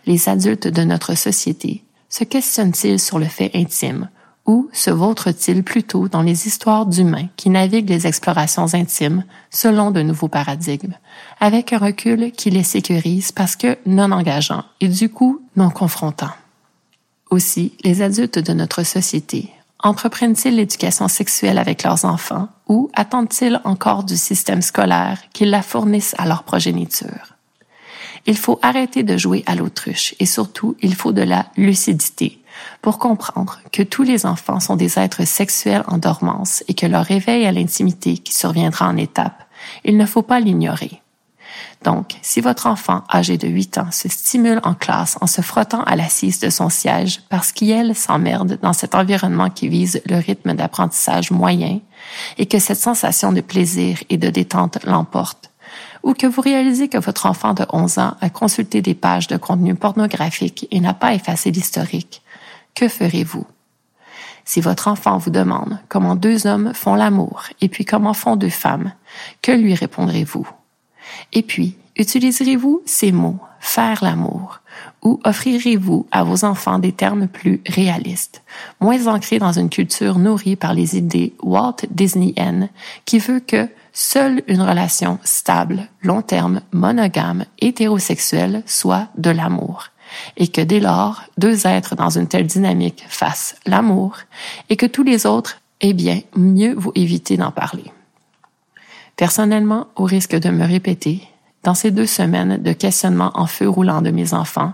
Les 0.06 0.30
adultes 0.30 0.68
de 0.68 0.82
notre 0.82 1.14
société 1.14 1.84
se 2.08 2.24
questionnent-ils 2.24 2.98
sur 2.98 3.18
le 3.18 3.26
fait 3.26 3.50
intime 3.54 4.08
ou 4.46 4.68
se 4.72 4.90
vautrent-ils 4.90 5.62
plutôt 5.62 6.08
dans 6.08 6.22
les 6.22 6.46
histoires 6.46 6.86
d'humains 6.86 7.28
qui 7.36 7.50
naviguent 7.50 7.90
les 7.90 8.06
explorations 8.06 8.72
intimes 8.74 9.24
selon 9.50 9.90
de 9.90 10.02
nouveaux 10.02 10.28
paradigmes, 10.28 10.94
avec 11.40 11.72
un 11.72 11.78
recul 11.78 12.32
qui 12.32 12.50
les 12.50 12.62
sécurise 12.62 13.32
parce 13.32 13.56
que 13.56 13.76
non 13.86 14.12
engageant 14.12 14.64
et 14.80 14.88
du 14.88 15.08
coup 15.08 15.40
non 15.56 15.70
confrontant? 15.70 16.30
Aussi, 17.30 17.72
les 17.82 18.02
adultes 18.02 18.38
de 18.38 18.52
notre 18.52 18.84
société 18.84 19.50
entreprennent-ils 19.80 20.54
l'éducation 20.54 21.08
sexuelle 21.08 21.58
avec 21.58 21.82
leurs 21.82 22.04
enfants 22.04 22.48
ou 22.68 22.88
attendent-ils 22.94 23.60
encore 23.64 24.04
du 24.04 24.16
système 24.16 24.62
scolaire 24.62 25.18
qu'ils 25.32 25.50
la 25.50 25.62
fournissent 25.62 26.14
à 26.18 26.26
leur 26.26 26.44
progéniture? 26.44 27.34
Il 28.26 28.36
faut 28.36 28.58
arrêter 28.62 29.02
de 29.02 29.16
jouer 29.16 29.44
à 29.46 29.54
l'autruche 29.54 30.14
et 30.18 30.26
surtout, 30.26 30.76
il 30.80 30.94
faut 30.94 31.12
de 31.12 31.22
la 31.22 31.46
lucidité 31.56 32.40
pour 32.82 32.98
comprendre 32.98 33.60
que 33.72 33.82
tous 33.82 34.02
les 34.02 34.26
enfants 34.26 34.60
sont 34.60 34.76
des 34.76 34.98
êtres 34.98 35.26
sexuels 35.26 35.84
en 35.88 35.98
dormance 35.98 36.62
et 36.68 36.74
que 36.74 36.86
leur 36.86 37.04
réveil 37.04 37.46
à 37.46 37.52
l'intimité 37.52 38.18
qui 38.18 38.34
surviendra 38.34 38.88
en 38.88 38.96
étape, 38.96 39.44
il 39.84 39.96
ne 39.96 40.06
faut 40.06 40.22
pas 40.22 40.40
l'ignorer. 40.40 41.02
Donc, 41.84 42.16
si 42.22 42.40
votre 42.40 42.66
enfant 42.66 43.04
âgé 43.12 43.38
de 43.38 43.48
8 43.48 43.78
ans 43.78 43.90
se 43.92 44.08
stimule 44.08 44.60
en 44.64 44.74
classe 44.74 45.16
en 45.20 45.26
se 45.26 45.40
frottant 45.40 45.82
à 45.84 45.94
l'assise 45.94 46.40
de 46.40 46.50
son 46.50 46.68
siège 46.68 47.20
parce 47.28 47.52
qu'il 47.52 47.94
s'emmerde 47.94 48.58
dans 48.62 48.72
cet 48.72 48.94
environnement 48.94 49.50
qui 49.50 49.68
vise 49.68 50.02
le 50.06 50.16
rythme 50.16 50.54
d'apprentissage 50.54 51.30
moyen 51.30 51.80
et 52.38 52.46
que 52.46 52.58
cette 52.58 52.80
sensation 52.80 53.32
de 53.32 53.40
plaisir 53.40 53.98
et 54.08 54.16
de 54.16 54.30
détente 54.30 54.78
l'emporte, 54.84 55.50
ou 56.02 56.14
que 56.14 56.26
vous 56.26 56.40
réalisez 56.40 56.88
que 56.88 56.98
votre 56.98 57.26
enfant 57.26 57.54
de 57.54 57.66
11 57.72 57.98
ans 57.98 58.16
a 58.20 58.30
consulté 58.30 58.80
des 58.82 58.94
pages 58.94 59.26
de 59.26 59.36
contenu 59.36 59.74
pornographique 59.74 60.66
et 60.70 60.80
n'a 60.80 60.94
pas 60.94 61.14
effacé 61.14 61.50
l'historique, 61.50 62.22
que 62.76 62.86
ferez-vous? 62.86 63.46
Si 64.44 64.60
votre 64.60 64.86
enfant 64.86 65.18
vous 65.18 65.30
demande 65.30 65.80
comment 65.88 66.14
deux 66.14 66.46
hommes 66.46 66.72
font 66.72 66.94
l'amour 66.94 67.46
et 67.60 67.68
puis 67.68 67.84
comment 67.84 68.14
font 68.14 68.36
deux 68.36 68.50
femmes, 68.50 68.92
que 69.42 69.50
lui 69.50 69.74
répondrez-vous? 69.74 70.46
Et 71.32 71.42
puis, 71.42 71.76
utiliserez-vous 71.96 72.82
ces 72.86 73.10
mots, 73.10 73.40
faire 73.58 74.04
l'amour, 74.04 74.60
ou 75.02 75.18
offrirez-vous 75.24 76.06
à 76.12 76.22
vos 76.22 76.44
enfants 76.44 76.78
des 76.78 76.92
termes 76.92 77.26
plus 77.26 77.60
réalistes, 77.66 78.42
moins 78.80 79.06
ancrés 79.08 79.38
dans 79.38 79.52
une 79.52 79.70
culture 79.70 80.18
nourrie 80.18 80.56
par 80.56 80.74
les 80.74 80.96
idées 80.96 81.34
Walt 81.42 81.76
Disneyen 81.90 82.68
qui 83.04 83.18
veut 83.18 83.40
que 83.40 83.68
seule 83.92 84.42
une 84.46 84.62
relation 84.62 85.18
stable, 85.24 85.88
long 86.02 86.22
terme, 86.22 86.60
monogame, 86.72 87.46
hétérosexuelle 87.58 88.62
soit 88.66 89.08
de 89.16 89.30
l'amour 89.30 89.90
et 90.36 90.48
que 90.48 90.60
dès 90.60 90.80
lors, 90.80 91.22
deux 91.38 91.66
êtres 91.66 91.94
dans 91.94 92.10
une 92.10 92.28
telle 92.28 92.46
dynamique 92.46 93.04
fassent 93.08 93.56
l'amour 93.66 94.18
et 94.70 94.76
que 94.76 94.86
tous 94.86 95.02
les 95.02 95.26
autres, 95.26 95.60
eh 95.80 95.92
bien, 95.92 96.20
mieux 96.34 96.74
vous 96.74 96.92
éviter 96.94 97.36
d'en 97.36 97.50
parler. 97.50 97.84
Personnellement, 99.16 99.88
au 99.96 100.04
risque 100.04 100.36
de 100.36 100.50
me 100.50 100.66
répéter, 100.66 101.22
dans 101.62 101.74
ces 101.74 101.90
deux 101.90 102.06
semaines 102.06 102.62
de 102.62 102.72
questionnement 102.72 103.32
en 103.34 103.46
feu 103.46 103.68
roulant 103.68 104.02
de 104.02 104.10
mes 104.10 104.34
enfants, 104.34 104.72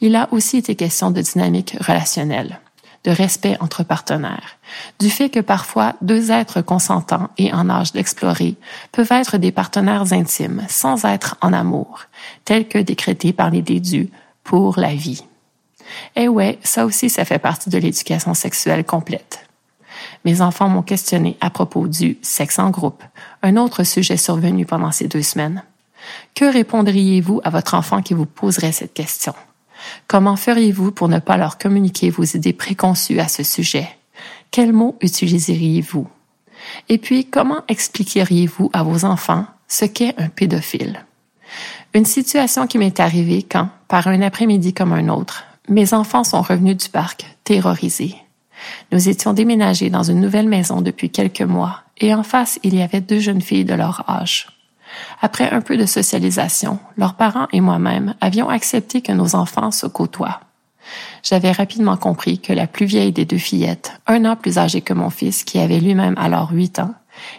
il 0.00 0.16
a 0.16 0.28
aussi 0.32 0.58
été 0.58 0.74
question 0.74 1.10
de 1.10 1.20
dynamique 1.20 1.76
relationnelle, 1.80 2.60
de 3.04 3.10
respect 3.10 3.56
entre 3.60 3.84
partenaires, 3.84 4.58
du 4.98 5.08
fait 5.08 5.30
que 5.30 5.40
parfois 5.40 5.94
deux 6.02 6.30
êtres 6.32 6.60
consentants 6.60 7.30
et 7.38 7.52
en 7.52 7.70
âge 7.70 7.92
d'explorer 7.92 8.56
peuvent 8.92 9.12
être 9.12 9.38
des 9.38 9.52
partenaires 9.52 10.12
intimes 10.12 10.64
sans 10.68 11.04
être 11.04 11.36
en 11.40 11.52
amour, 11.52 12.06
tels 12.44 12.66
que 12.68 12.78
décrétés 12.78 13.32
par 13.32 13.50
les 13.50 13.62
dédus 13.62 14.10
pour 14.46 14.78
la 14.78 14.94
vie. 14.94 15.24
Eh 16.14 16.28
ouais, 16.28 16.58
ça 16.62 16.86
aussi, 16.86 17.10
ça 17.10 17.24
fait 17.24 17.40
partie 17.40 17.68
de 17.68 17.78
l'éducation 17.78 18.32
sexuelle 18.32 18.84
complète. 18.84 19.46
Mes 20.24 20.40
enfants 20.40 20.68
m'ont 20.68 20.82
questionné 20.82 21.36
à 21.40 21.50
propos 21.50 21.88
du 21.88 22.16
sexe 22.22 22.58
en 22.58 22.70
groupe, 22.70 23.02
un 23.42 23.56
autre 23.56 23.82
sujet 23.82 24.16
survenu 24.16 24.64
pendant 24.64 24.92
ces 24.92 25.08
deux 25.08 25.22
semaines. 25.22 25.64
Que 26.34 26.44
répondriez-vous 26.44 27.40
à 27.42 27.50
votre 27.50 27.74
enfant 27.74 28.02
qui 28.02 28.14
vous 28.14 28.26
poserait 28.26 28.72
cette 28.72 28.94
question? 28.94 29.34
Comment 30.06 30.36
feriez-vous 30.36 30.92
pour 30.92 31.08
ne 31.08 31.18
pas 31.18 31.36
leur 31.36 31.58
communiquer 31.58 32.10
vos 32.10 32.24
idées 32.24 32.52
préconçues 32.52 33.18
à 33.18 33.28
ce 33.28 33.42
sujet? 33.42 33.88
Quels 34.52 34.72
mots 34.72 34.96
utiliseriez-vous? 35.00 36.06
Et 36.88 36.98
puis, 36.98 37.26
comment 37.26 37.62
expliqueriez-vous 37.68 38.70
à 38.72 38.84
vos 38.84 39.04
enfants 39.04 39.46
ce 39.66 39.84
qu'est 39.84 40.14
un 40.18 40.28
pédophile? 40.28 41.04
Une 41.96 42.04
situation 42.04 42.66
qui 42.66 42.76
m'est 42.76 43.00
arrivée 43.00 43.42
quand, 43.42 43.70
par 43.88 44.06
un 44.06 44.20
après-midi 44.20 44.74
comme 44.74 44.92
un 44.92 45.08
autre, 45.08 45.44
mes 45.70 45.94
enfants 45.94 46.24
sont 46.24 46.42
revenus 46.42 46.76
du 46.76 46.90
parc 46.90 47.24
terrorisés. 47.42 48.16
Nous 48.92 49.08
étions 49.08 49.32
déménagés 49.32 49.88
dans 49.88 50.02
une 50.02 50.20
nouvelle 50.20 50.46
maison 50.46 50.82
depuis 50.82 51.08
quelques 51.08 51.40
mois 51.40 51.84
et 51.96 52.12
en 52.12 52.22
face, 52.22 52.58
il 52.62 52.74
y 52.74 52.82
avait 52.82 53.00
deux 53.00 53.20
jeunes 53.20 53.40
filles 53.40 53.64
de 53.64 53.72
leur 53.72 54.04
âge. 54.10 54.48
Après 55.22 55.48
un 55.48 55.62
peu 55.62 55.78
de 55.78 55.86
socialisation, 55.86 56.78
leurs 56.98 57.14
parents 57.14 57.48
et 57.50 57.62
moi-même 57.62 58.14
avions 58.20 58.50
accepté 58.50 59.00
que 59.00 59.12
nos 59.12 59.34
enfants 59.34 59.70
se 59.70 59.86
côtoient. 59.86 60.40
J'avais 61.22 61.52
rapidement 61.52 61.96
compris 61.96 62.40
que 62.40 62.52
la 62.52 62.66
plus 62.66 62.84
vieille 62.84 63.12
des 63.12 63.24
deux 63.24 63.38
fillettes, 63.38 63.98
un 64.06 64.26
an 64.26 64.36
plus 64.36 64.58
âgée 64.58 64.82
que 64.82 64.92
mon 64.92 65.08
fils 65.08 65.44
qui 65.44 65.58
avait 65.60 65.80
lui-même 65.80 66.16
alors 66.18 66.50
huit 66.52 66.78
ans, 66.78 66.94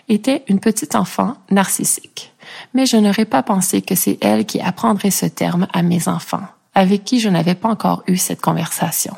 était 0.09 0.43
une 0.47 0.59
petite 0.59 0.95
enfant 0.95 1.35
narcissique. 1.51 2.33
Mais 2.73 2.85
je 2.85 2.97
n'aurais 2.97 3.25
pas 3.25 3.43
pensé 3.43 3.81
que 3.81 3.95
c'est 3.95 4.17
elle 4.21 4.45
qui 4.45 4.59
apprendrait 4.59 5.11
ce 5.11 5.25
terme 5.25 5.67
à 5.73 5.81
mes 5.81 6.07
enfants, 6.07 6.45
avec 6.75 7.03
qui 7.03 7.19
je 7.19 7.29
n'avais 7.29 7.55
pas 7.55 7.69
encore 7.69 8.03
eu 8.07 8.17
cette 8.17 8.41
conversation. 8.41 9.15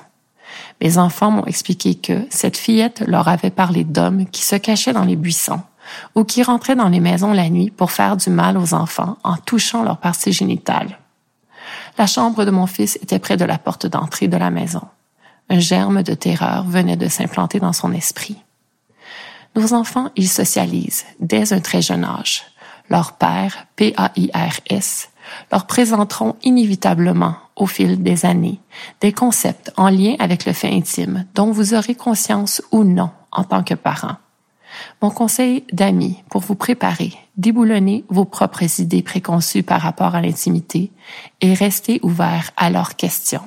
Mes 0.81 0.97
enfants 0.97 1.31
m'ont 1.31 1.45
expliqué 1.45 1.95
que 1.95 2.25
cette 2.29 2.57
fillette 2.57 3.03
leur 3.05 3.27
avait 3.27 3.49
parlé 3.49 3.83
d'hommes 3.83 4.25
qui 4.27 4.43
se 4.43 4.55
cachaient 4.55 4.93
dans 4.93 5.05
les 5.05 5.15
buissons 5.15 5.61
ou 6.15 6.23
qui 6.23 6.43
rentraient 6.43 6.75
dans 6.75 6.89
les 6.89 6.99
maisons 6.99 7.33
la 7.33 7.49
nuit 7.49 7.71
pour 7.71 7.91
faire 7.91 8.17
du 8.17 8.29
mal 8.29 8.57
aux 8.57 8.73
enfants 8.73 9.17
en 9.23 9.35
touchant 9.37 9.83
leur 9.83 9.97
partie 9.97 10.31
génitale. 10.31 10.99
La 11.97 12.07
chambre 12.07 12.45
de 12.45 12.51
mon 12.51 12.67
fils 12.67 12.97
était 13.01 13.19
près 13.19 13.37
de 13.37 13.45
la 13.45 13.57
porte 13.57 13.87
d'entrée 13.87 14.27
de 14.27 14.37
la 14.37 14.49
maison. 14.49 14.81
Un 15.49 15.59
germe 15.59 16.03
de 16.03 16.13
terreur 16.13 16.63
venait 16.63 16.95
de 16.95 17.07
s'implanter 17.07 17.59
dans 17.59 17.73
son 17.73 17.91
esprit. 17.91 18.37
Nos 19.55 19.73
enfants, 19.73 20.11
ils 20.15 20.29
socialisent 20.29 21.05
dès 21.19 21.53
un 21.53 21.59
très 21.59 21.81
jeune 21.81 22.03
âge. 22.03 22.43
Leur 22.89 23.13
père, 23.13 23.67
P-A-I-R-S, 23.75 25.09
leur 25.51 25.67
présenteront 25.67 26.35
inévitablement 26.43 27.35
au 27.55 27.67
fil 27.67 28.01
des 28.01 28.25
années 28.25 28.59
des 29.01 29.11
concepts 29.11 29.71
en 29.77 29.89
lien 29.89 30.15
avec 30.19 30.45
le 30.45 30.53
fait 30.53 30.71
intime 30.71 31.25
dont 31.35 31.51
vous 31.51 31.73
aurez 31.73 31.95
conscience 31.95 32.61
ou 32.71 32.83
non 32.83 33.11
en 33.31 33.43
tant 33.43 33.63
que 33.63 33.75
parent. 33.75 34.15
Mon 35.01 35.09
conseil 35.09 35.63
d'amis 35.71 36.23
pour 36.29 36.41
vous 36.41 36.55
préparer, 36.55 37.13
déboulonner 37.37 38.05
vos 38.09 38.25
propres 38.25 38.79
idées 38.79 39.01
préconçues 39.01 39.63
par 39.63 39.81
rapport 39.81 40.15
à 40.15 40.21
l'intimité 40.21 40.91
et 41.41 41.53
rester 41.53 41.99
ouvert 42.03 42.51
à 42.55 42.69
leurs 42.69 42.95
questions. 42.95 43.41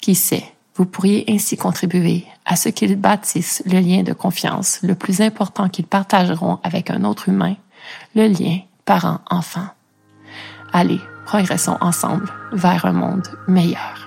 Qui 0.00 0.14
sait, 0.14 0.44
vous 0.74 0.86
pourriez 0.86 1.24
ainsi 1.28 1.56
contribuer 1.56 2.26
à 2.44 2.56
ce 2.56 2.68
qu'ils 2.68 2.96
bâtissent 2.96 3.62
le 3.66 3.80
lien 3.80 4.02
de 4.02 4.12
confiance 4.12 4.78
le 4.82 4.94
plus 4.94 5.20
important 5.20 5.68
qu'ils 5.68 5.86
partageront 5.86 6.58
avec 6.62 6.90
un 6.90 7.04
autre 7.04 7.28
humain, 7.28 7.56
le 8.14 8.26
lien 8.26 8.60
parent-enfant. 8.86 9.68
Allez, 10.72 11.00
progressons 11.26 11.76
ensemble 11.80 12.28
vers 12.52 12.86
un 12.86 12.92
monde 12.92 13.26
meilleur. 13.48 14.05